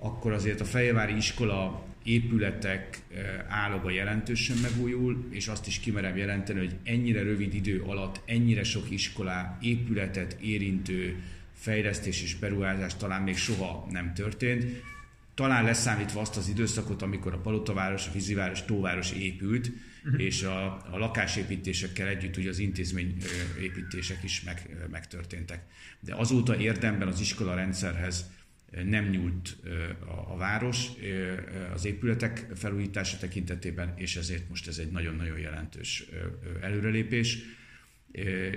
akkor 0.04 0.32
azért 0.32 0.60
a 0.60 0.64
Fejvári 0.64 1.16
iskola 1.16 1.84
épületek 2.04 3.02
eh, 3.14 3.22
állaga 3.48 3.90
jelentősen 3.90 4.56
megújul, 4.56 5.28
és 5.30 5.48
azt 5.48 5.66
is 5.66 5.80
kimerem 5.80 6.16
jelenteni, 6.16 6.58
hogy 6.58 6.76
ennyire 6.82 7.22
rövid 7.22 7.54
idő 7.54 7.82
alatt 7.82 8.20
ennyire 8.24 8.62
sok 8.62 8.90
iskolá 8.90 9.58
épületet 9.60 10.36
érintő 10.40 11.22
fejlesztés 11.54 12.22
és 12.22 12.34
beruházás 12.36 12.96
talán 12.96 13.22
még 13.22 13.36
soha 13.36 13.86
nem 13.90 14.14
történt 14.14 14.64
talán 15.34 15.64
leszámítva 15.64 16.20
azt 16.20 16.36
az 16.36 16.48
időszakot, 16.48 17.02
amikor 17.02 17.32
a 17.32 17.38
Palotaváros, 17.38 18.06
a 18.06 18.12
Víziváros, 18.12 18.64
Tóváros 18.64 19.12
épült, 19.12 19.70
uh-huh. 20.04 20.22
és 20.22 20.42
a, 20.42 20.64
a 20.90 20.98
lakásépítésekkel 20.98 22.08
együtt 22.08 22.36
ugye 22.36 22.48
az 22.48 22.58
intézményépítések 22.58 24.22
is 24.22 24.42
meg, 24.42 24.86
megtörténtek. 24.90 25.62
De 26.00 26.14
azóta 26.14 26.56
érdemben 26.56 27.08
az 27.08 27.20
iskola 27.20 27.54
rendszerhez 27.54 28.30
nem 28.84 29.08
nyúlt 29.08 29.56
a, 30.28 30.36
város 30.36 30.86
az 31.74 31.84
épületek 31.84 32.46
felújítása 32.54 33.16
tekintetében, 33.16 33.92
és 33.96 34.16
ezért 34.16 34.48
most 34.48 34.68
ez 34.68 34.78
egy 34.78 34.90
nagyon-nagyon 34.90 35.38
jelentős 35.38 36.04
előrelépés 36.60 37.38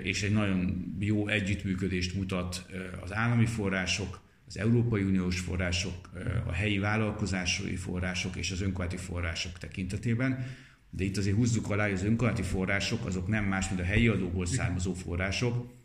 és 0.03 0.23
egy 0.23 0.31
nagyon 0.31 0.95
jó 0.99 1.27
együttműködést 1.27 2.15
mutat 2.15 2.65
az 3.01 3.13
állami 3.13 3.45
források, 3.45 4.21
az 4.47 4.57
Európai 4.57 5.03
Uniós 5.03 5.39
források, 5.39 6.09
a 6.45 6.51
helyi 6.51 6.77
vállalkozásai 6.77 7.75
források 7.75 8.35
és 8.35 8.51
az 8.51 8.61
önkormányzati 8.61 9.03
források 9.03 9.57
tekintetében. 9.57 10.45
De 10.89 11.03
itt 11.03 11.17
azért 11.17 11.35
húzzuk 11.35 11.69
alá, 11.69 11.83
hogy 11.83 11.93
az 11.93 12.03
önkormányzati 12.03 12.47
források 12.47 13.05
azok 13.05 13.27
nem 13.27 13.45
más, 13.45 13.67
mint 13.67 13.81
a 13.81 13.83
helyi 13.83 14.07
adóból 14.07 14.45
származó 14.45 14.93
források, 14.93 15.76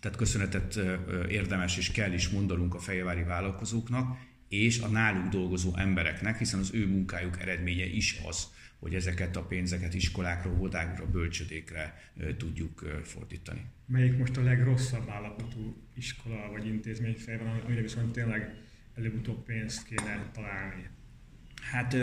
tehát 0.00 0.16
köszönetet 0.16 0.80
érdemes 1.28 1.76
és 1.76 1.90
kell 1.90 2.12
is 2.12 2.28
mondanunk 2.28 2.74
a 2.74 2.78
fejvári 2.78 3.22
vállalkozóknak, 3.22 4.16
és 4.48 4.80
a 4.80 4.88
náluk 4.88 5.28
dolgozó 5.28 5.76
embereknek, 5.76 6.38
hiszen 6.38 6.60
az 6.60 6.70
ő 6.72 6.86
munkájuk 6.86 7.40
eredménye 7.40 7.86
is 7.86 8.20
az, 8.28 8.46
hogy 8.78 8.94
ezeket 8.94 9.36
a 9.36 9.42
pénzeket 9.42 9.94
iskolákra, 9.94 10.50
óvodákra, 10.50 11.06
bölcsödékre 11.06 12.12
tudjuk 12.36 13.00
fordítani. 13.02 13.64
Melyik 13.86 14.18
most 14.18 14.36
a 14.36 14.42
legrosszabb 14.42 15.08
állapotú 15.08 15.76
iskola 15.94 16.50
vagy 16.50 16.66
intézmény 16.66 17.14
fejben, 17.14 17.60
amire 17.66 17.80
viszont 17.80 18.12
tényleg 18.12 18.54
előbb-utóbb 18.96 19.44
pénzt 19.44 19.84
kéne 19.84 20.30
találni? 20.34 20.88
Hát 21.70 21.96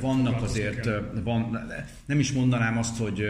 vannak 0.00 0.42
azért, 0.42 0.88
van, 1.22 1.58
nem 2.06 2.18
is 2.18 2.32
mondanám 2.32 2.78
azt, 2.78 2.96
hogy, 2.98 3.22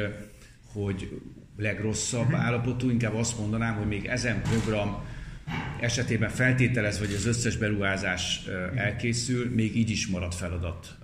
hogy 0.72 1.20
legrosszabb 1.56 2.26
uh-huh. 2.26 2.44
állapotú, 2.44 2.90
inkább 2.90 3.14
azt 3.14 3.38
mondanám, 3.38 3.74
hogy 3.74 3.86
még 3.86 4.06
ezen 4.06 4.42
program 4.42 5.04
esetében 5.80 6.30
feltételezve, 6.30 7.06
hogy 7.06 7.14
az 7.14 7.26
összes 7.26 7.56
beruházás 7.56 8.48
elkészül, 8.74 9.50
még 9.54 9.76
így 9.76 9.90
is 9.90 10.06
marad 10.06 10.34
feladat 10.34 10.98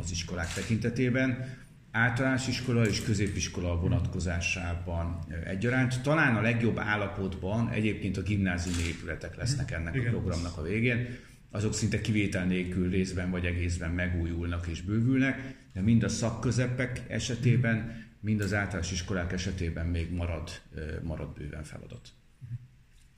az 0.00 0.10
iskolák 0.10 0.52
tekintetében. 0.52 1.60
Általános 1.90 2.48
iskola 2.48 2.86
és 2.86 3.02
középiskola 3.02 3.76
vonatkozásában 3.76 5.18
egyaránt. 5.46 6.02
Talán 6.02 6.36
a 6.36 6.40
legjobb 6.40 6.78
állapotban 6.78 7.70
egyébként 7.70 8.16
a 8.16 8.22
gimnáziumi 8.22 8.82
épületek 8.88 9.36
lesznek 9.36 9.70
ennek 9.70 9.94
Igen. 9.94 10.06
a 10.06 10.10
programnak 10.10 10.56
a 10.56 10.62
végén. 10.62 11.06
Azok 11.50 11.74
szinte 11.74 12.00
kivétel 12.00 12.44
nélkül 12.44 12.90
részben 12.90 13.30
vagy 13.30 13.44
egészben 13.44 13.90
megújulnak 13.90 14.66
és 14.66 14.80
bővülnek, 14.80 15.54
de 15.72 15.80
mind 15.80 16.02
a 16.02 16.08
szakközepek 16.08 17.02
esetében, 17.08 18.04
mind 18.22 18.40
az 18.40 18.54
általános 18.54 18.92
iskolák 18.92 19.32
esetében 19.32 19.86
még 19.86 20.10
marad, 20.10 20.50
marad 21.02 21.34
bőven 21.34 21.64
feladat. 21.64 22.08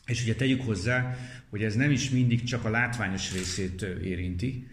És 0.07 0.23
ugye 0.23 0.35
tegyük 0.35 0.63
hozzá, 0.63 1.17
hogy 1.51 1.65
ez 1.65 1.75
nem 1.75 1.91
is 1.91 2.11
mindig 2.11 2.43
csak 2.43 2.65
a 2.65 2.71
látványos 2.71 3.33
részét 3.33 3.83
érinti, 3.83 4.69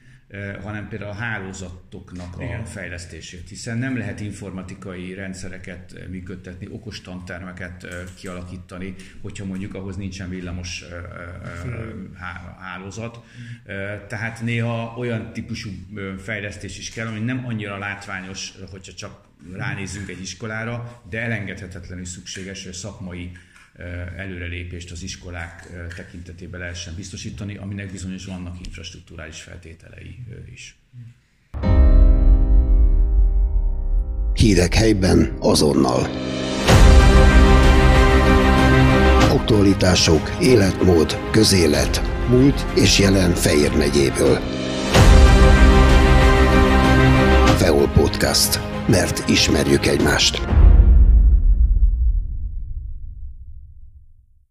hanem 0.61 0.87
például 0.87 1.11
a 1.11 1.15
hálózatoknak 1.15 2.37
a 2.37 2.43
Igen. 2.43 2.65
fejlesztését, 2.65 3.49
hiszen 3.49 3.77
nem 3.77 3.97
lehet 3.97 4.19
informatikai 4.19 5.13
rendszereket 5.13 6.07
működtetni, 6.09 6.67
okos 6.69 7.01
tantermeket 7.01 7.87
kialakítani, 8.15 8.95
hogyha 9.21 9.45
mondjuk 9.45 9.73
ahhoz 9.73 9.95
nincsen 9.95 10.29
villamos 10.29 10.83
hálózat. 12.59 13.23
Tehát 14.07 14.41
néha 14.41 14.95
olyan 14.97 15.33
típusú 15.33 15.69
fejlesztés 16.17 16.77
is 16.77 16.89
kell, 16.89 17.07
ami 17.07 17.19
nem 17.19 17.45
annyira 17.45 17.77
látványos, 17.77 18.53
hogyha 18.71 18.93
csak 18.93 19.29
ránézzünk 19.53 20.09
egy 20.09 20.21
iskolára, 20.21 21.01
de 21.09 21.21
elengedhetetlenül 21.21 22.05
szükséges 22.05 22.67
szakmai 22.71 23.31
előrelépést 24.17 24.91
az 24.91 25.03
iskolák 25.03 25.67
tekintetében 25.95 26.59
lehessen 26.59 26.95
biztosítani, 26.95 27.57
aminek 27.57 27.91
bizonyos 27.91 28.25
vannak 28.25 28.65
infrastruktúrális 28.65 29.41
feltételei 29.41 30.19
is. 30.53 30.75
Hírek 34.33 34.73
helyben 34.73 35.37
azonnal. 35.39 36.09
Aktualitások, 39.31 40.37
életmód, 40.41 41.29
közélet, 41.31 42.01
múlt 42.29 42.65
és 42.75 42.99
jelen 42.99 43.33
Fejér 43.33 43.77
megyéből. 43.77 44.39
Feol 47.57 47.87
Podcast. 47.87 48.70
Mert 48.91 49.29
ismerjük 49.29 49.85
egymást. 49.85 50.60